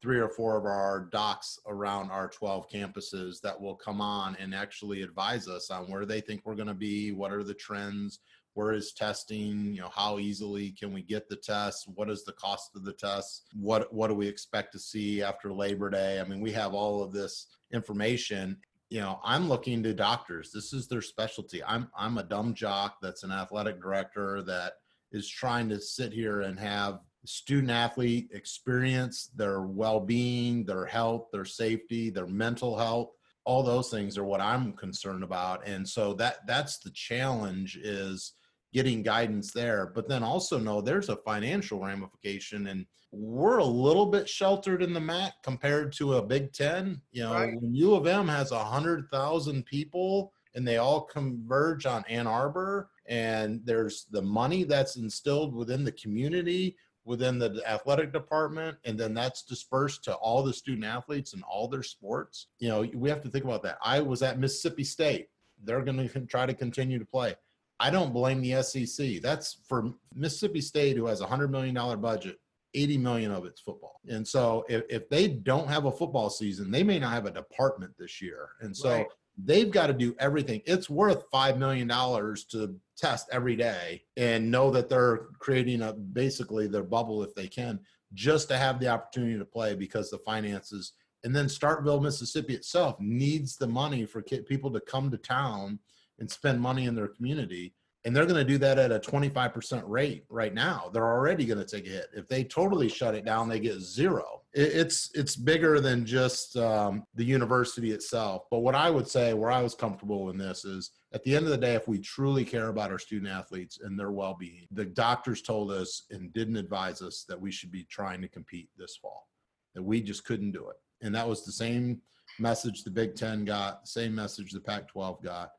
three 0.00 0.20
or 0.20 0.28
four 0.28 0.56
of 0.56 0.64
our 0.64 1.08
docs 1.10 1.58
around 1.66 2.10
our 2.10 2.28
12 2.28 2.70
campuses 2.70 3.40
that 3.40 3.60
will 3.60 3.74
come 3.74 4.00
on 4.00 4.36
and 4.38 4.54
actually 4.54 5.02
advise 5.02 5.48
us 5.48 5.68
on 5.70 5.90
where 5.90 6.06
they 6.06 6.20
think 6.20 6.42
we're 6.44 6.54
going 6.54 6.68
to 6.68 6.74
be, 6.74 7.10
what 7.10 7.32
are 7.32 7.42
the 7.42 7.54
trends, 7.54 8.20
where 8.54 8.72
is 8.72 8.92
testing, 8.92 9.74
you 9.74 9.80
know, 9.80 9.90
how 9.92 10.20
easily 10.20 10.70
can 10.70 10.92
we 10.92 11.02
get 11.02 11.28
the 11.28 11.36
tests, 11.36 11.88
what 11.94 12.08
is 12.08 12.24
the 12.24 12.32
cost 12.32 12.70
of 12.76 12.84
the 12.84 12.92
tests, 12.92 13.42
what 13.52 13.92
what 13.92 14.08
do 14.08 14.14
we 14.14 14.28
expect 14.28 14.72
to 14.72 14.78
see 14.78 15.22
after 15.22 15.52
Labor 15.52 15.90
Day? 15.90 16.20
I 16.20 16.24
mean, 16.24 16.40
we 16.40 16.52
have 16.52 16.74
all 16.74 17.02
of 17.02 17.12
this 17.12 17.46
information 17.72 18.56
you 18.90 19.00
know 19.00 19.20
i'm 19.24 19.48
looking 19.48 19.82
to 19.82 19.94
doctors. 19.94 20.50
This 20.52 20.72
is 20.72 20.88
their 20.88 21.02
specialty. 21.02 21.62
I'm 21.64 21.88
i'm 21.96 22.18
a 22.18 22.22
dumb 22.22 22.54
jock 22.54 22.96
that's 23.02 23.22
an 23.22 23.32
athletic 23.32 23.80
director 23.80 24.42
that 24.42 24.74
is 25.12 25.28
trying 25.28 25.68
to 25.70 25.80
sit 25.80 26.12
here 26.12 26.42
and 26.42 26.58
have 26.58 27.00
student 27.24 27.70
athlete 27.70 28.28
experience 28.32 29.30
their 29.36 29.62
well-being 29.62 30.64
their 30.64 30.86
health 30.86 31.26
their 31.32 31.44
safety 31.44 32.10
their 32.10 32.26
mental 32.26 32.76
health. 32.76 33.10
All 33.44 33.62
those 33.62 33.90
things 33.90 34.16
are 34.18 34.24
what 34.24 34.40
i'm 34.40 34.72
concerned 34.72 35.22
about. 35.22 35.66
And 35.66 35.88
so 35.88 36.14
that 36.14 36.46
that's 36.46 36.78
the 36.78 36.90
challenge 36.90 37.76
is 37.76 38.32
getting 38.78 39.02
guidance 39.02 39.50
there 39.50 39.90
but 39.92 40.08
then 40.08 40.22
also 40.22 40.56
know 40.56 40.80
there's 40.80 41.08
a 41.08 41.16
financial 41.16 41.80
ramification 41.80 42.68
and 42.68 42.86
we're 43.10 43.58
a 43.58 43.64
little 43.64 44.06
bit 44.06 44.28
sheltered 44.28 44.82
in 44.82 44.92
the 44.92 45.00
MAC 45.00 45.32
compared 45.42 45.92
to 45.94 46.16
a 46.16 46.22
Big 46.22 46.52
Ten. 46.52 47.00
You 47.10 47.22
know, 47.22 47.32
Right. 47.32 47.54
when 47.58 47.74
U 47.74 47.94
of 47.94 48.06
M 48.06 48.28
has 48.28 48.52
a 48.52 48.62
hundred 48.62 49.08
thousand 49.10 49.64
people 49.64 50.32
and 50.54 50.68
they 50.68 50.76
all 50.76 51.00
converge 51.00 51.86
on 51.86 52.04
Ann 52.06 52.26
Arbor, 52.26 52.90
and 53.06 53.62
there's 53.64 54.04
the 54.10 54.20
money 54.20 54.62
that's 54.64 54.96
instilled 54.96 55.54
within 55.54 55.84
the 55.84 55.92
community, 55.92 56.76
within 57.06 57.38
the 57.38 57.62
athletic 57.66 58.12
department, 58.12 58.76
and 58.84 59.00
then 59.00 59.14
that's 59.14 59.42
dispersed 59.42 60.04
to 60.04 60.14
all 60.16 60.42
the 60.42 60.52
student 60.52 60.84
athletes 60.84 61.32
and 61.32 61.42
all 61.44 61.66
their 61.66 61.82
sports. 61.82 62.48
You 62.58 62.68
know, 62.68 62.86
we 62.94 63.08
have 63.08 63.22
to 63.22 63.30
think 63.30 63.44
about 63.46 63.62
that. 63.62 63.78
I 63.82 64.00
was 64.00 64.20
at 64.22 64.38
Mississippi 64.38 64.84
State. 64.84 65.28
They're 65.64 65.82
going 65.82 66.06
to 66.10 66.20
try 66.26 66.44
to 66.44 66.52
continue 66.54 66.98
to 66.98 67.06
play. 67.06 67.34
I 67.80 67.90
don't 67.90 68.12
blame 68.12 68.40
the 68.40 68.62
SEC. 68.62 69.20
That's 69.22 69.58
for 69.68 69.92
Mississippi 70.14 70.60
State, 70.60 70.96
who 70.96 71.06
has 71.06 71.20
a 71.20 71.26
hundred 71.26 71.50
million 71.50 71.74
dollar 71.74 71.96
budget. 71.96 72.38
80 72.74 72.98
million 72.98 73.32
of 73.32 73.46
it's 73.46 73.62
football. 73.62 73.98
And 74.08 74.28
so 74.28 74.64
if, 74.68 74.84
if 74.90 75.08
they 75.08 75.26
don't 75.26 75.68
have 75.68 75.86
a 75.86 75.90
football 75.90 76.28
season, 76.28 76.70
they 76.70 76.82
may 76.82 76.98
not 76.98 77.14
have 77.14 77.24
a 77.24 77.30
department 77.30 77.94
this 77.98 78.20
year. 78.20 78.50
And 78.60 78.76
so 78.76 78.90
Right. 78.90 79.06
they've 79.42 79.70
got 79.70 79.86
to 79.86 79.94
do 79.94 80.14
everything. 80.18 80.60
It's 80.66 80.90
worth 80.90 81.30
$5 81.30 81.56
million 81.56 81.88
to 81.88 82.76
test 82.96 83.28
every 83.32 83.56
day 83.56 84.02
and 84.18 84.50
know 84.50 84.70
that 84.70 84.90
they're 84.90 85.28
creating 85.38 85.80
a 85.80 85.94
basically 85.94 86.66
their 86.66 86.82
bubble 86.82 87.22
if 87.22 87.34
they 87.34 87.48
can 87.48 87.80
just 88.12 88.48
to 88.48 88.58
have 88.58 88.78
the 88.80 88.88
opportunity 88.88 89.38
to 89.38 89.46
play 89.46 89.74
because 89.74 90.10
the 90.10 90.18
finances 90.18 90.92
and 91.24 91.34
then 91.34 91.46
Starkville, 91.46 92.02
Mississippi 92.02 92.54
itself 92.54 92.96
needs 93.00 93.56
the 93.56 93.66
money 93.66 94.04
for 94.04 94.22
people 94.22 94.70
to 94.70 94.80
come 94.80 95.10
to 95.10 95.18
town 95.18 95.78
and 96.18 96.30
spend 96.30 96.60
money 96.60 96.86
in 96.86 96.94
their 96.94 97.08
community 97.08 97.74
and 98.04 98.14
they're 98.14 98.26
going 98.26 98.36
to 98.36 98.44
do 98.44 98.58
that 98.58 98.78
at 98.78 98.92
a 98.92 98.98
25% 98.98 99.82
rate 99.86 100.24
right 100.28 100.54
now. 100.54 100.88
They're 100.92 101.12
already 101.12 101.44
going 101.44 101.58
to 101.58 101.64
take 101.64 101.86
a 101.86 101.90
hit. 101.90 102.06
If 102.14 102.28
they 102.28 102.44
totally 102.44 102.88
shut 102.88 103.14
it 103.14 103.24
down 103.24 103.48
they 103.48 103.60
get 103.60 103.80
zero. 103.80 104.42
It's 104.54 105.10
it's 105.14 105.36
bigger 105.36 105.78
than 105.78 106.06
just 106.06 106.56
um, 106.56 107.04
the 107.14 107.24
university 107.24 107.90
itself. 107.90 108.44
But 108.50 108.60
what 108.60 108.74
i 108.74 108.88
would 108.88 109.06
say 109.06 109.34
where 109.34 109.50
i 109.50 109.60
was 109.60 109.74
comfortable 109.74 110.30
in 110.30 110.38
this 110.38 110.64
is 110.64 110.92
at 111.12 111.22
the 111.24 111.36
end 111.36 111.44
of 111.44 111.50
the 111.50 111.58
day 111.58 111.74
if 111.74 111.86
we 111.86 111.98
truly 111.98 112.44
care 112.44 112.68
about 112.68 112.90
our 112.90 112.98
student 112.98 113.30
athletes 113.30 113.78
and 113.82 113.98
their 113.98 114.10
well-being 114.10 114.66
the 114.70 114.84
doctors 114.84 115.42
told 115.42 115.70
us 115.70 116.04
and 116.10 116.32
didn't 116.32 116.56
advise 116.56 117.02
us 117.02 117.24
that 117.28 117.40
we 117.40 117.50
should 117.50 117.70
be 117.70 117.84
trying 117.84 118.22
to 118.22 118.28
compete 118.28 118.70
this 118.78 118.96
fall 118.96 119.28
that 119.74 119.82
we 119.82 120.00
just 120.00 120.24
couldn't 120.24 120.52
do 120.52 120.70
it. 120.70 120.76
And 121.02 121.14
that 121.14 121.28
was 121.28 121.44
the 121.44 121.52
same 121.52 122.00
message 122.38 122.84
the 122.84 122.90
big 122.90 123.16
10 123.16 123.44
got 123.44 123.86
same 123.86 124.14
message 124.14 124.52
the 124.52 124.60
pac 124.60 124.86
12 124.88 125.22
got 125.22 125.50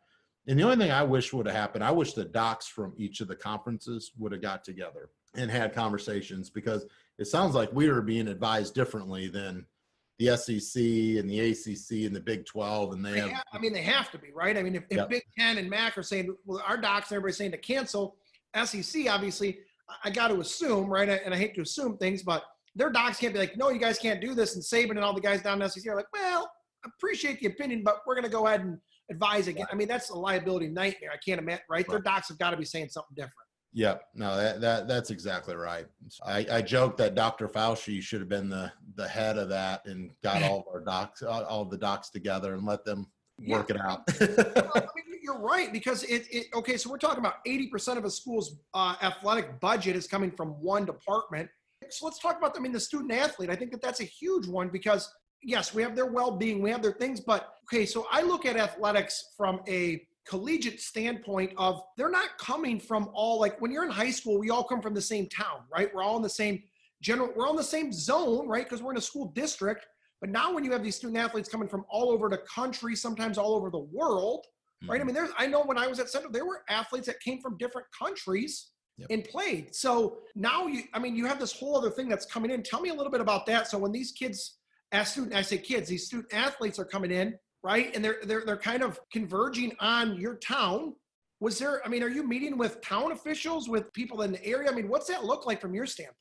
and 0.48 0.58
the 0.60 0.64
only 0.64 0.78
thing 0.78 0.92
I 0.92 1.04
wish 1.04 1.32
would 1.34 1.46
have 1.46 1.56
happened, 1.56 1.84
I 1.84 1.92
wish 1.92 2.14
the 2.14 2.26
docs 2.26 2.68
from 2.68 2.94
each 2.98 3.22
of 3.22 3.28
the 3.28 3.36
conferences 3.36 4.12
would 4.18 4.32
have 4.32 4.42
got 4.42 4.64
together 4.64 5.10
and 5.36 5.52
had 5.52 5.74
conversations 5.76 6.50
because 6.50 6.86
it 7.18 7.26
sounds 7.26 7.54
like 7.56 7.72
we 7.74 7.90
were 7.90 8.02
being 8.02 8.28
advised 8.28 8.74
differently 8.74 9.28
than 9.28 9.66
the 10.18 10.36
SEC 10.36 10.82
and 10.82 11.30
the 11.30 11.40
ACC 11.40 12.06
and 12.06 12.16
the 12.16 12.20
Big 12.20 12.46
12. 12.46 12.94
And 12.94 13.06
they 13.06 13.12
They 13.14 13.20
have, 13.22 13.32
ha- 13.32 13.44
I 13.54 13.60
mean, 13.60 13.74
they 13.74 13.84
have 13.84 14.12
to 14.12 14.18
be, 14.18 14.32
right? 14.34 14.58
I 14.58 14.64
mean, 14.64 14.76
if, 14.76 14.84
if 14.90 14.98
Yep. 14.98 15.10
Big 15.10 15.24
Ten 15.38 15.58
and 15.58 15.70
MAC 15.70 15.98
are 15.98 16.04
saying, 16.04 16.36
well, 16.46 16.62
our 16.68 16.78
docs 16.78 17.12
and 17.12 17.18
everybody's 17.18 17.38
saying 17.38 17.52
to 17.52 17.58
cancel, 17.58 18.18
SEC, 18.66 19.08
obviously, 19.10 19.60
I- 19.88 20.10
I 20.10 20.10
got 20.10 20.30
to 20.30 20.40
assume, 20.40 20.90
right? 20.90 21.08
And 21.08 21.34
I 21.34 21.38
hate 21.38 21.54
to 21.56 21.62
assume 21.62 21.98
things, 21.98 22.24
but 22.24 22.44
their 22.76 22.90
docs 22.90 23.20
can't 23.20 23.34
be 23.34 23.40
like, 23.40 23.56
no, 23.58 23.70
you 23.70 23.80
guys 23.80 23.98
can't 24.00 24.20
do 24.22 24.34
this. 24.34 24.56
And 24.56 24.64
Saban 24.64 24.92
and 24.92 25.00
all 25.00 25.14
the 25.14 25.22
guys 25.22 25.42
down 25.42 25.62
in 25.62 25.70
SEC 25.70 25.86
are 25.88 25.96
like, 25.96 26.12
well, 26.14 26.49
appreciate 26.86 27.40
the 27.40 27.48
opinion, 27.48 27.84
but 27.84 28.02
we're 28.06 28.16
going 28.16 28.26
to 28.26 28.30
go 28.30 28.48
ahead 28.48 28.62
and 28.62 28.78
advise 29.10 29.48
again. 29.48 29.68
I 29.72 29.76
mean, 29.76 29.88
that's 29.88 30.10
a 30.10 30.16
liability 30.16 30.68
nightmare. 30.68 31.12
I 31.14 31.18
can't 31.18 31.40
imagine, 31.40 31.64
right? 31.70 31.88
Their 31.88 32.00
docs 32.00 32.30
have 32.30 32.38
got 32.38 32.52
to 32.52 32.58
be 32.58 32.66
saying 32.66 32.90
something 32.90 33.16
different. 33.16 33.36
Yep. 33.74 34.02
No, 34.16 34.36
that, 34.36 34.62
that 34.62 34.88
that's 34.88 35.12
exactly 35.12 35.56
right. 35.56 35.86
I, 36.26 36.46
I 36.52 36.62
joke 36.62 36.98
that 36.98 37.14
Dr. 37.14 37.48
Fauci 37.48 38.02
should 38.02 38.20
have 38.20 38.30
been 38.30 38.50
the 38.50 38.72
the 38.96 39.08
head 39.08 39.38
of 39.38 39.50
that 39.50 39.86
and 39.86 40.10
got 40.24 40.42
all 40.42 40.60
of 40.60 40.64
our 40.74 40.82
docs, 40.82 41.22
all, 41.22 41.66
the 41.66 41.78
docs 41.78 42.10
together 42.10 42.56
and 42.56 42.66
let 42.66 42.84
them 42.84 43.06
work 43.48 43.70
it 43.70 43.80
out. 43.80 44.02
Well, 44.20 44.72
I 44.76 44.80
mean, 44.80 45.20
you're 45.22 45.40
right 45.40 45.72
because 45.72 46.04
it, 46.04 46.26
it. 46.32 46.48
Okay, 46.56 46.78
so 46.78 46.90
we're 46.90 46.98
talking 46.98 47.20
about 47.20 47.46
80% 47.46 47.98
of 47.98 48.06
a 48.06 48.10
school's 48.10 48.56
uh, 48.74 48.96
athletic 49.02 49.60
budget 49.60 49.96
is 49.96 50.08
coming 50.08 50.32
from 50.32 50.50
one 50.62 50.86
department. 50.86 51.50
So 51.90 52.06
let's 52.06 52.20
talk 52.20 52.38
about. 52.38 52.58
I 52.58 52.60
mean, 52.60 52.72
the 52.72 52.80
student 52.80 53.12
athlete. 53.12 53.50
I 53.50 53.56
think 53.56 53.72
that 53.72 53.82
that's 53.82 54.00
a 54.00 54.06
huge 54.06 54.48
one 54.48 54.70
because 54.70 55.12
yes, 55.42 55.74
we 55.74 55.82
have 55.82 55.96
their 55.96 56.08
well-being, 56.08 56.62
we 56.62 56.70
have 56.70 56.82
their 56.82 56.94
things, 56.94 57.20
but 57.20 57.54
okay. 57.72 57.86
So 57.86 58.08
I 58.12 58.22
look 58.22 58.46
at 58.46 58.58
athletics 58.58 59.32
from 59.38 59.62
a 59.68 60.02
collegiate 60.28 60.80
standpoint 60.80 61.54
of 61.58 61.82
they're 61.98 62.12
not 62.12 62.38
coming 62.38 62.80
from 62.80 63.10
all 63.14 63.40
like 63.40 63.60
when 63.62 63.72
you're 63.72 63.84
in 63.84 63.90
high 63.90 64.12
school 64.12 64.38
we 64.38 64.52
all 64.52 64.64
come 64.64 64.80
from 64.80 64.94
the 64.94 65.02
same 65.02 65.28
town 65.28 65.62
right 65.74 65.90
we're 65.92 66.04
all 66.04 66.18
in 66.18 66.22
the 66.22 66.30
same 66.30 66.62
general, 67.02 67.30
we're 67.36 67.48
on 67.48 67.56
the 67.56 67.64
same 67.64 67.92
zone, 67.92 68.48
right? 68.48 68.64
Because 68.64 68.82
we're 68.82 68.92
in 68.92 68.98
a 68.98 69.02
school 69.02 69.32
district. 69.36 69.86
But 70.22 70.30
now 70.30 70.54
when 70.54 70.66
you 70.66 70.72
have 70.72 70.84
these 70.84 70.96
student 70.96 71.18
athletes 71.18 71.48
coming 71.48 71.68
from 71.68 71.86
all 71.90 72.10
over 72.10 72.30
the 72.30 72.40
country, 72.54 72.96
sometimes 72.96 73.38
all 73.38 73.54
over 73.54 73.70
the 73.70 73.80
world, 73.80 74.46
mm-hmm. 74.84 74.92
right? 74.92 74.98
I 74.98 75.00
mm-hmm. 75.00 75.08
mean, 75.08 75.16
there's 75.16 75.30
I 75.38 75.48
know 75.48 75.64
when 75.64 75.78
I 75.78 75.88
was 75.88 76.00
at 76.00 76.10
Central, 76.10 76.32
there 76.32 76.46
were 76.46 76.64
athletes 76.70 77.08
that 77.08 77.20
came 77.22 77.42
from 77.42 77.58
different 77.58 77.88
countries 77.98 78.72
yep. 78.98 79.08
and 79.10 79.24
played. 79.24 79.74
So 79.74 80.18
now 80.36 80.68
you, 80.68 80.84
I 80.94 81.00
mean, 81.00 81.16
you 81.16 81.26
have 81.26 81.40
this 81.40 81.54
whole 81.54 81.78
other 81.78 81.90
thing 81.90 82.10
that's 82.10 82.26
coming 82.26 82.52
in. 82.52 82.64
Tell 82.64 82.82
me 82.82 82.90
a 82.90 82.94
little 82.94 83.12
bit 83.12 83.22
about 83.22 83.46
that. 83.46 83.68
So 83.70 83.78
when 83.78 83.92
these 83.92 84.12
kids, 84.12 84.58
as 84.92 85.12
student, 85.12 85.36
I 85.36 85.42
say 85.42 85.58
kids, 85.58 85.90
these 85.90 86.06
student 86.06 86.34
athletes 86.34 86.80
are 86.80 86.86
coming 86.86 87.12
in, 87.12 87.36
right? 87.64 87.94
And 87.96 88.04
they're 88.04 88.20
they're 88.24 88.44
they're 88.46 88.58
kind 88.58 88.84
of 88.84 89.00
converging 89.12 89.76
on 89.80 90.20
your 90.20 90.36
town. 90.36 90.96
Was 91.40 91.58
there, 91.58 91.82
I 91.86 91.90
mean, 91.90 92.04
are 92.04 92.10
you 92.10 92.28
meeting 92.28 92.58
with 92.58 92.82
town 92.82 93.14
officials, 93.14 93.70
with 93.70 93.94
people 93.94 94.24
in 94.24 94.34
the 94.34 94.46
area? 94.46 94.70
I 94.70 94.76
mean, 94.76 94.90
what's 94.90 95.08
that 95.08 95.24
look 95.24 95.46
like 95.46 95.62
from 95.62 95.74
your 95.74 95.86
standpoint? 95.86 96.18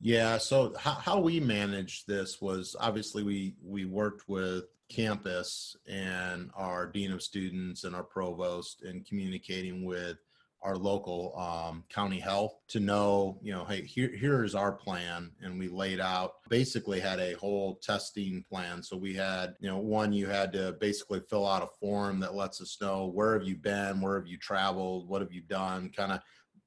Yeah. 0.00 0.38
So 0.38 0.74
how, 0.78 0.94
how 0.94 1.20
we 1.20 1.40
managed 1.40 2.06
this 2.06 2.40
was 2.40 2.76
obviously 2.78 3.22
we 3.22 3.56
we 3.64 3.84
worked 3.84 4.28
with 4.28 4.64
campus 4.90 5.76
and 5.86 6.50
our 6.54 6.86
dean 6.86 7.12
of 7.12 7.22
students 7.22 7.84
and 7.84 7.94
our 7.94 8.02
provost 8.02 8.82
and 8.82 9.06
communicating 9.06 9.84
with 9.84 10.16
our 10.62 10.76
local 10.76 11.34
um, 11.38 11.84
county 11.88 12.20
health 12.20 12.54
to 12.68 12.80
know, 12.80 13.38
you 13.42 13.52
know, 13.52 13.64
hey, 13.64 13.82
here 13.82 14.10
here's 14.14 14.54
our 14.54 14.72
plan, 14.72 15.30
and 15.40 15.58
we 15.58 15.68
laid 15.68 16.00
out 16.00 16.34
basically 16.50 17.00
had 17.00 17.18
a 17.18 17.34
whole 17.34 17.76
testing 17.76 18.44
plan. 18.48 18.82
So 18.82 18.96
we 18.96 19.14
had, 19.14 19.54
you 19.60 19.68
know, 19.68 19.78
one 19.78 20.12
you 20.12 20.26
had 20.26 20.52
to 20.52 20.72
basically 20.80 21.20
fill 21.20 21.46
out 21.46 21.62
a 21.62 21.78
form 21.78 22.20
that 22.20 22.34
lets 22.34 22.60
us 22.60 22.76
know 22.80 23.06
where 23.06 23.32
have 23.38 23.48
you 23.48 23.56
been, 23.56 24.00
where 24.00 24.18
have 24.18 24.26
you 24.26 24.36
traveled, 24.36 25.08
what 25.08 25.22
have 25.22 25.32
you 25.32 25.40
done, 25.42 25.90
kind 25.96 26.12
of 26.12 26.20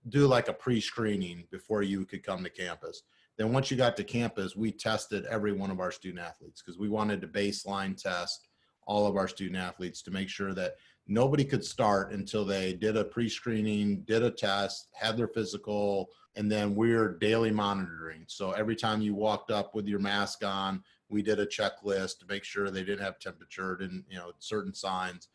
do 0.10 0.28
like 0.28 0.48
a 0.48 0.54
pre-screening 0.54 1.46
before 1.52 1.82
you 1.82 2.06
could 2.06 2.24
come 2.24 2.44
to 2.44 2.50
campus. 2.50 3.04
Then 3.38 3.54
once 3.54 3.72
you 3.72 3.78
got 3.78 3.96
to 3.98 4.04
campus, 4.04 4.56
we 4.56 4.72
tested 4.72 5.26
every 5.26 5.54
one 5.54 5.72
of 5.72 5.80
our 5.80 5.92
student 5.92 6.26
athletes 6.26 6.62
because 6.62 6.78
we 6.78 6.90
wanted 6.90 7.22
to 7.22 7.28
baseline 7.28 7.96
test 7.96 8.48
all 8.86 9.08
of 9.08 9.16
our 9.16 9.28
student 9.28 9.58
athletes 9.58 10.02
to 10.04 10.12
make 10.12 10.30
sure 10.30 10.54
that 10.54 10.76
nobody 11.08 11.44
could 11.44 11.64
start 11.64 12.12
until 12.12 12.46
they 12.46 12.74
did 12.74 12.98
a 12.98 13.04
pre-screening, 13.04 14.02
did 14.02 14.24
a 14.24 14.32
test, 14.32 14.88
had 14.94 15.18
their 15.18 15.28
physical, 15.28 16.10
and 16.36 16.52
then 16.52 16.76
we're 16.76 17.18
daily 17.20 17.52
monitoring. 17.52 18.24
So 18.28 18.52
every 18.52 18.76
time 18.76 19.02
you 19.02 19.14
walked 19.14 19.52
up 19.52 19.76
with 19.76 19.88
your 19.88 20.00
mask 20.00 20.44
on, 20.44 20.84
we 21.10 21.22
did 21.22 21.40
a 21.40 21.46
checklist 21.46 22.20
to 22.20 22.26
make 22.28 22.44
sure 22.44 22.70
they 22.70 22.84
didn't 22.84 23.06
have 23.06 23.20
temperature 23.20 23.78
and 23.82 24.04
you 24.10 24.18
know 24.18 24.32
certain 24.40 24.74
signs, 24.74 25.28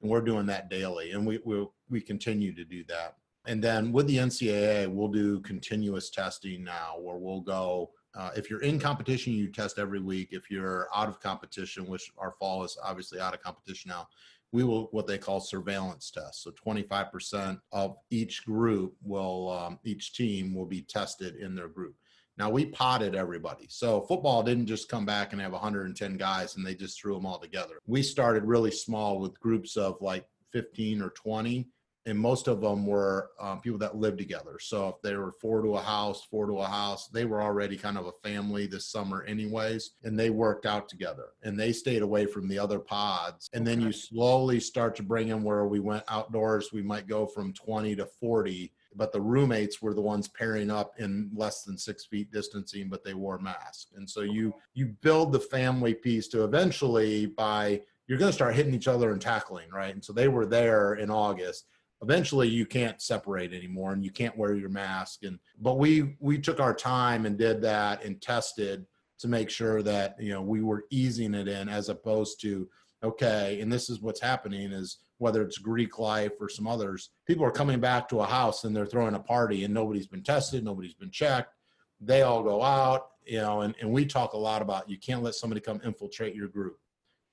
and 0.00 0.10
we're 0.10 0.22
doing 0.22 0.46
that 0.46 0.70
daily, 0.70 1.12
and 1.12 1.26
we 1.26 1.38
we 1.44 1.66
we 1.90 2.00
continue 2.00 2.54
to 2.54 2.64
do 2.64 2.84
that. 2.88 3.16
And 3.46 3.62
then 3.62 3.92
with 3.92 4.06
the 4.06 4.16
NCAA, 4.16 4.88
we'll 4.88 5.08
do 5.08 5.40
continuous 5.40 6.10
testing 6.10 6.64
now, 6.64 6.96
where 6.98 7.16
we'll 7.16 7.42
go. 7.42 7.90
Uh, 8.14 8.30
if 8.34 8.48
you're 8.48 8.62
in 8.62 8.80
competition, 8.80 9.34
you 9.34 9.52
test 9.52 9.78
every 9.78 10.00
week. 10.00 10.28
If 10.32 10.50
you're 10.50 10.88
out 10.94 11.08
of 11.08 11.20
competition, 11.20 11.86
which 11.86 12.10
our 12.16 12.32
fall 12.40 12.64
is 12.64 12.78
obviously 12.82 13.20
out 13.20 13.34
of 13.34 13.42
competition 13.42 13.90
now, 13.90 14.08
we 14.52 14.64
will 14.64 14.84
what 14.92 15.06
they 15.06 15.18
call 15.18 15.40
surveillance 15.40 16.10
tests. 16.10 16.44
So 16.44 16.50
25% 16.50 17.58
of 17.72 17.96
each 18.10 18.44
group 18.44 18.94
will, 19.02 19.50
um, 19.50 19.78
each 19.84 20.14
team 20.14 20.54
will 20.54 20.66
be 20.66 20.82
tested 20.82 21.36
in 21.36 21.54
their 21.54 21.68
group. 21.68 21.94
Now 22.38 22.50
we 22.50 22.66
potted 22.66 23.14
everybody. 23.14 23.66
So 23.68 24.02
football 24.02 24.42
didn't 24.42 24.66
just 24.66 24.88
come 24.88 25.06
back 25.06 25.32
and 25.32 25.40
have 25.40 25.52
110 25.52 26.16
guys 26.16 26.56
and 26.56 26.66
they 26.66 26.74
just 26.74 27.00
threw 27.00 27.14
them 27.14 27.26
all 27.26 27.38
together. 27.38 27.80
We 27.86 28.02
started 28.02 28.44
really 28.44 28.70
small 28.70 29.18
with 29.18 29.40
groups 29.40 29.76
of 29.76 29.96
like 30.00 30.26
15 30.52 31.02
or 31.02 31.10
20 31.10 31.66
and 32.06 32.16
most 32.16 32.46
of 32.46 32.60
them 32.60 32.86
were 32.86 33.30
um, 33.40 33.60
people 33.60 33.78
that 33.80 33.96
lived 33.96 34.18
together. 34.18 34.58
So 34.60 34.88
if 34.88 35.02
they 35.02 35.16
were 35.16 35.32
four 35.40 35.60
to 35.62 35.74
a 35.74 35.82
house, 35.82 36.24
four 36.30 36.46
to 36.46 36.58
a 36.60 36.66
house, 36.66 37.08
they 37.08 37.24
were 37.24 37.42
already 37.42 37.76
kind 37.76 37.98
of 37.98 38.06
a 38.06 38.28
family 38.28 38.66
this 38.66 38.86
summer, 38.86 39.24
anyways, 39.24 39.90
and 40.04 40.18
they 40.18 40.30
worked 40.30 40.66
out 40.66 40.88
together 40.88 41.30
and 41.42 41.58
they 41.58 41.72
stayed 41.72 42.02
away 42.02 42.24
from 42.26 42.48
the 42.48 42.58
other 42.58 42.78
pods. 42.78 43.50
And 43.52 43.66
then 43.66 43.80
you 43.80 43.90
slowly 43.90 44.60
start 44.60 44.94
to 44.96 45.02
bring 45.02 45.28
in 45.28 45.42
where 45.42 45.66
we 45.66 45.80
went 45.80 46.04
outdoors. 46.08 46.72
We 46.72 46.82
might 46.82 47.08
go 47.08 47.26
from 47.26 47.52
20 47.52 47.96
to 47.96 48.06
40 48.06 48.72
but 48.98 49.12
the 49.12 49.20
roommates 49.20 49.82
were 49.82 49.92
the 49.92 50.00
ones 50.00 50.26
pairing 50.26 50.70
up 50.70 50.94
in 50.98 51.30
less 51.34 51.64
than 51.64 51.76
six 51.76 52.06
feet 52.06 52.32
distancing 52.32 52.88
but 52.88 53.04
they 53.04 53.12
wore 53.12 53.38
masks 53.38 53.92
and 53.96 54.08
so 54.08 54.22
you 54.22 54.54
you 54.72 54.86
build 55.02 55.32
the 55.32 55.40
family 55.40 55.92
piece 55.92 56.28
to 56.28 56.44
eventually 56.44 57.26
by 57.26 57.78
you're 58.06 58.18
going 58.18 58.30
to 58.30 58.34
start 58.34 58.54
hitting 58.54 58.72
each 58.72 58.88
other 58.88 59.12
and 59.12 59.20
tackling 59.20 59.68
right 59.70 59.92
and 59.92 60.02
so 60.02 60.14
they 60.14 60.28
were 60.28 60.46
there 60.46 60.94
in 60.94 61.10
august 61.10 61.66
eventually 62.02 62.48
you 62.48 62.66
can't 62.66 63.00
separate 63.00 63.52
anymore 63.52 63.92
and 63.92 64.04
you 64.04 64.10
can't 64.10 64.36
wear 64.36 64.54
your 64.54 64.68
mask. 64.68 65.24
And 65.24 65.38
but 65.60 65.78
we 65.78 66.16
we 66.20 66.38
took 66.38 66.60
our 66.60 66.74
time 66.74 67.26
and 67.26 67.38
did 67.38 67.62
that 67.62 68.04
and 68.04 68.20
tested 68.20 68.86
to 69.18 69.28
make 69.28 69.50
sure 69.50 69.82
that 69.82 70.16
you 70.20 70.32
know 70.32 70.42
we 70.42 70.62
were 70.62 70.84
easing 70.90 71.34
it 71.34 71.48
in 71.48 71.68
as 71.68 71.88
opposed 71.88 72.40
to 72.42 72.68
okay 73.02 73.60
and 73.60 73.72
this 73.72 73.88
is 73.88 74.00
what's 74.00 74.20
happening 74.20 74.72
is 74.72 74.98
whether 75.18 75.42
it's 75.42 75.58
greek 75.58 75.98
life 75.98 76.32
or 76.40 76.48
some 76.48 76.66
others 76.66 77.10
people 77.26 77.44
are 77.44 77.50
coming 77.50 77.80
back 77.80 78.08
to 78.08 78.20
a 78.20 78.26
house 78.26 78.64
and 78.64 78.74
they're 78.74 78.86
throwing 78.86 79.14
a 79.14 79.18
party 79.20 79.64
and 79.64 79.72
nobody's 79.72 80.06
been 80.06 80.22
tested 80.22 80.64
nobody's 80.64 80.94
been 80.94 81.10
checked. 81.10 81.52
They 82.00 82.22
all 82.22 82.42
go 82.42 82.62
out 82.62 83.08
you 83.24 83.40
know 83.40 83.62
and, 83.62 83.74
and 83.80 83.90
we 83.90 84.04
talk 84.04 84.34
a 84.34 84.38
lot 84.38 84.62
about 84.62 84.88
you 84.88 84.98
can't 84.98 85.22
let 85.22 85.34
somebody 85.34 85.60
come 85.60 85.80
infiltrate 85.84 86.34
your 86.34 86.48
group. 86.48 86.78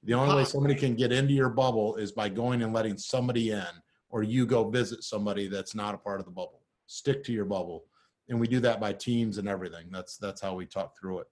The 0.05 0.13
only 0.13 0.35
way 0.35 0.43
somebody 0.43 0.75
can 0.75 0.95
get 0.95 1.13
into 1.13 1.33
your 1.33 1.49
bubble 1.49 1.95
is 1.95 2.11
by 2.11 2.27
going 2.27 2.61
and 2.61 2.73
letting 2.73 2.97
somebody 2.97 3.51
in 3.51 3.65
or 4.13 4.21
you 4.21 4.45
go 4.45 4.69
visit 4.69 5.03
somebody 5.03 5.47
that's 5.47 5.73
not 5.73 5.95
a 5.95 5.97
part 5.97 6.19
of 6.19 6.25
the 6.25 6.31
bubble. 6.31 6.61
Stick 6.85 7.23
to 7.23 7.33
your 7.33 7.45
bubble. 7.45 7.85
And 8.29 8.39
we 8.39 8.47
do 8.47 8.59
that 8.59 8.79
by 8.79 8.93
teams 8.93 9.39
and 9.39 9.49
everything. 9.49 9.87
That's 9.91 10.17
that's 10.17 10.39
how 10.39 10.53
we 10.53 10.67
talk 10.67 10.97
through 10.97 11.19
it. 11.19 11.27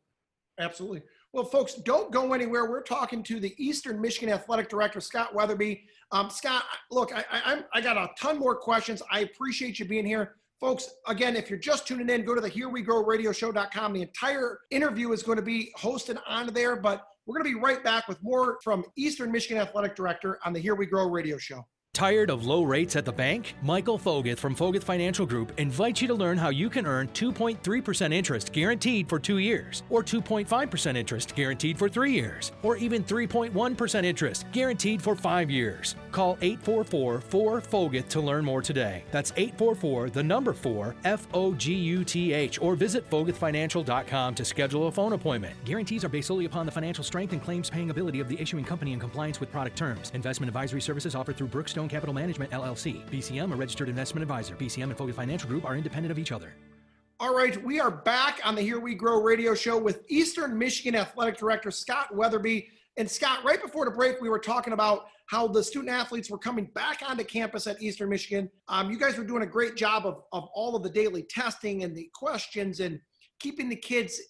Absolutely. 0.59 1.03
Well, 1.31 1.45
folks, 1.45 1.75
don't 1.75 2.11
go 2.11 2.33
anywhere. 2.33 2.69
We're 2.69 2.81
talking 2.81 3.23
to 3.23 3.39
the 3.39 3.53
Eastern 3.57 4.01
Michigan 4.01 4.33
Athletic 4.33 4.67
Director, 4.67 4.99
Scott 4.99 5.33
Wetherbee. 5.33 5.83
Um, 6.11 6.29
Scott, 6.29 6.63
look, 6.89 7.15
I, 7.15 7.23
I, 7.31 7.63
I 7.73 7.81
got 7.81 7.97
a 7.97 8.09
ton 8.19 8.37
more 8.37 8.55
questions. 8.55 9.01
I 9.09 9.21
appreciate 9.21 9.79
you 9.79 9.85
being 9.85 10.05
here. 10.05 10.35
Folks, 10.59 10.89
again, 11.07 11.35
if 11.35 11.49
you're 11.49 11.57
just 11.57 11.87
tuning 11.87 12.09
in, 12.09 12.25
go 12.25 12.35
to 12.35 12.41
the 12.41 12.49
Here 12.49 12.67
We 12.67 12.81
Grow 12.81 13.03
Radio 13.03 13.31
Show.com. 13.31 13.93
The 13.93 14.01
entire 14.01 14.59
interview 14.71 15.11
is 15.13 15.23
going 15.23 15.37
to 15.37 15.43
be 15.43 15.71
hosted 15.79 16.19
on 16.27 16.47
there, 16.47 16.75
but 16.75 17.05
we're 17.25 17.35
going 17.39 17.51
to 17.51 17.57
be 17.57 17.63
right 17.63 17.83
back 17.83 18.07
with 18.07 18.21
more 18.21 18.57
from 18.63 18.83
Eastern 18.97 19.31
Michigan 19.31 19.57
Athletic 19.57 19.95
Director 19.95 20.39
on 20.45 20.51
the 20.51 20.59
Here 20.59 20.75
We 20.75 20.85
Grow 20.85 21.09
Radio 21.09 21.37
Show. 21.37 21.65
Tired 21.93 22.29
of 22.29 22.45
low 22.45 22.63
rates 22.63 22.95
at 22.95 23.03
the 23.03 23.11
bank? 23.11 23.53
Michael 23.61 23.99
Foguth 23.99 24.37
from 24.37 24.55
Foguth 24.55 24.83
Financial 24.83 25.25
Group 25.25 25.51
invites 25.59 26.01
you 26.01 26.07
to 26.07 26.13
learn 26.13 26.37
how 26.37 26.47
you 26.47 26.69
can 26.69 26.87
earn 26.87 27.09
2.3% 27.09 28.13
interest 28.13 28.53
guaranteed 28.53 29.09
for 29.09 29.19
two 29.19 29.39
years, 29.39 29.83
or 29.89 30.01
2.5% 30.01 30.95
interest 30.95 31.35
guaranteed 31.35 31.77
for 31.77 31.89
three 31.89 32.13
years, 32.13 32.53
or 32.63 32.77
even 32.77 33.03
3.1% 33.03 34.05
interest 34.05 34.45
guaranteed 34.53 35.01
for 35.01 35.17
five 35.17 35.51
years. 35.51 35.95
Call 36.11 36.37
844 36.41 37.19
4 37.19 37.61
Foguth 37.61 38.07
to 38.07 38.21
learn 38.21 38.45
more 38.45 38.61
today. 38.61 39.03
That's 39.11 39.33
844 39.35 40.11
the 40.11 40.23
number 40.23 40.53
4 40.53 40.95
F 41.03 41.27
O 41.33 41.53
G 41.53 41.73
U 41.73 42.05
T 42.05 42.31
H, 42.31 42.61
or 42.61 42.75
visit 42.75 43.07
FoguthFinancial.com 43.09 44.35
to 44.35 44.45
schedule 44.45 44.87
a 44.87 44.91
phone 44.91 45.11
appointment. 45.11 45.55
Guarantees 45.65 46.05
are 46.05 46.09
based 46.09 46.29
solely 46.29 46.45
upon 46.45 46.65
the 46.65 46.71
financial 46.71 47.03
strength 47.03 47.33
and 47.33 47.43
claims 47.43 47.69
paying 47.69 47.89
ability 47.89 48.21
of 48.21 48.29
the 48.29 48.39
issuing 48.41 48.63
company 48.63 48.93
in 48.93 48.99
compliance 48.99 49.41
with 49.41 49.51
product 49.51 49.77
terms. 49.77 50.11
Investment 50.15 50.47
advisory 50.47 50.81
services 50.81 51.15
offered 51.15 51.35
through 51.35 51.49
Brookstone. 51.49 51.80
Stone 51.81 51.89
Capital 51.89 52.13
Management 52.13 52.51
LLC. 52.51 53.03
BCM, 53.09 53.51
a 53.51 53.55
registered 53.55 53.89
investment 53.89 54.21
advisor. 54.21 54.55
BCM 54.55 54.83
and 54.83 54.95
Foguth 54.95 55.15
Financial 55.15 55.49
Group 55.49 55.65
are 55.65 55.75
independent 55.75 56.11
of 56.11 56.19
each 56.19 56.31
other. 56.31 56.53
All 57.19 57.35
right, 57.35 57.57
we 57.63 57.79
are 57.79 57.89
back 57.89 58.39
on 58.43 58.53
the 58.53 58.61
Here 58.61 58.79
We 58.79 58.93
Grow 58.93 59.19
radio 59.19 59.55
show 59.55 59.79
with 59.79 60.03
Eastern 60.07 60.55
Michigan 60.55 60.93
Athletic 60.93 61.39
Director 61.39 61.71
Scott 61.71 62.13
Wetherbee. 62.13 62.67
And 62.97 63.09
Scott, 63.09 63.43
right 63.43 63.59
before 63.59 63.85
the 63.85 63.91
break, 63.91 64.21
we 64.21 64.29
were 64.29 64.37
talking 64.37 64.73
about 64.73 65.05
how 65.25 65.47
the 65.47 65.63
student 65.63 65.89
athletes 65.89 66.29
were 66.29 66.37
coming 66.37 66.65
back 66.75 67.01
onto 67.03 67.23
campus 67.23 67.65
at 67.65 67.81
Eastern 67.81 68.09
Michigan. 68.09 68.47
Um, 68.67 68.91
you 68.91 68.99
guys 68.99 69.17
were 69.17 69.23
doing 69.23 69.41
a 69.41 69.47
great 69.47 69.75
job 69.75 70.05
of, 70.05 70.21
of 70.33 70.49
all 70.53 70.75
of 70.75 70.83
the 70.83 70.89
daily 70.89 71.23
testing 71.23 71.83
and 71.83 71.97
the 71.97 72.11
questions 72.13 72.79
and 72.79 72.99
keeping 73.39 73.69
the 73.69 73.75
kids 73.75 74.21